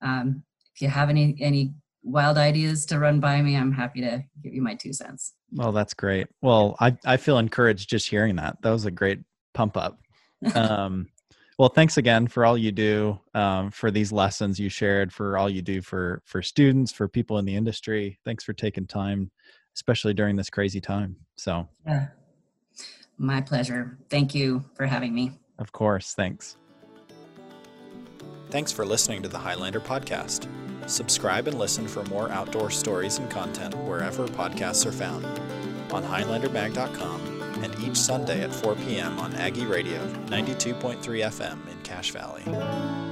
um, 0.03 0.43
if 0.75 0.83
you 0.83 0.89
have 0.89 1.09
any 1.09 1.35
any 1.41 1.73
wild 2.03 2.37
ideas 2.37 2.85
to 2.87 2.99
run 2.99 3.19
by 3.19 3.43
me 3.43 3.57
i'm 3.57 3.73
happy 3.73 4.01
to 4.01 4.23
give 4.43 4.53
you 4.53 4.61
my 4.61 4.75
two 4.75 4.93
cents. 4.93 5.33
Well 5.53 5.73
that's 5.73 5.95
great. 5.95 6.27
Well 6.43 6.77
i 6.81 6.95
i 7.07 7.17
feel 7.17 7.39
encouraged 7.39 7.89
just 7.89 8.11
hearing 8.11 8.37
that. 8.37 8.61
That 8.61 8.73
was 8.73 8.85
a 8.85 8.91
great 8.91 9.21
pump 9.55 9.79
up. 9.79 9.99
Um 10.55 11.09
well 11.59 11.69
thanks 11.69 11.97
again 11.97 12.27
for 12.27 12.45
all 12.45 12.57
you 12.57 12.73
do 12.73 13.19
um, 13.35 13.71
for 13.71 13.91
these 13.91 14.13
lessons 14.13 14.59
you 14.59 14.69
shared 14.69 15.13
for 15.13 15.39
all 15.39 15.49
you 15.49 15.63
do 15.63 15.83
for 15.83 16.23
for 16.25 16.43
students 16.43 16.93
for 16.93 17.09
people 17.09 17.39
in 17.39 17.45
the 17.45 17.55
industry. 17.55 18.19
Thanks 18.25 18.45
for 18.45 18.53
taking 18.53 18.87
time 18.87 19.31
especially 19.75 20.15
during 20.15 20.37
this 20.37 20.49
crazy 20.49 20.81
time. 20.81 21.17
So 21.37 21.69
yeah 21.87 22.09
my 23.19 23.41
pleasure. 23.41 23.99
Thank 24.11 24.35
you 24.35 24.65
for 24.75 24.87
having 24.87 25.15
me. 25.15 25.33
Of 25.59 25.73
course. 25.73 26.15
Thanks. 26.15 26.57
Thanks 28.51 28.71
for 28.71 28.85
listening 28.85 29.23
to 29.23 29.29
the 29.29 29.39
highlander 29.39 29.81
podcast. 29.81 30.49
Subscribe 30.89 31.49
and 31.49 31.59
listen 31.59 31.89
for 31.89 32.05
more 32.05 32.31
outdoor 32.31 32.71
stories 32.71 33.19
and 33.19 33.29
content 33.31 33.75
wherever 33.79 34.27
podcasts 34.29 34.87
are 34.87 34.93
found. 34.93 35.25
On 35.93 36.03
HighlanderMag.com 36.03 37.21
and 37.27 37.36
each 37.87 37.97
Sunday 37.97 38.43
at 38.43 38.53
4 38.53 38.74
p.m. 38.76 39.18
on 39.20 39.32
Aggie 39.34 39.66
Radio 39.66 40.05
92.3 40.26 40.99
FM 41.01 41.68
in 41.68 41.80
Cache 41.82 42.11
Valley. 42.11 43.06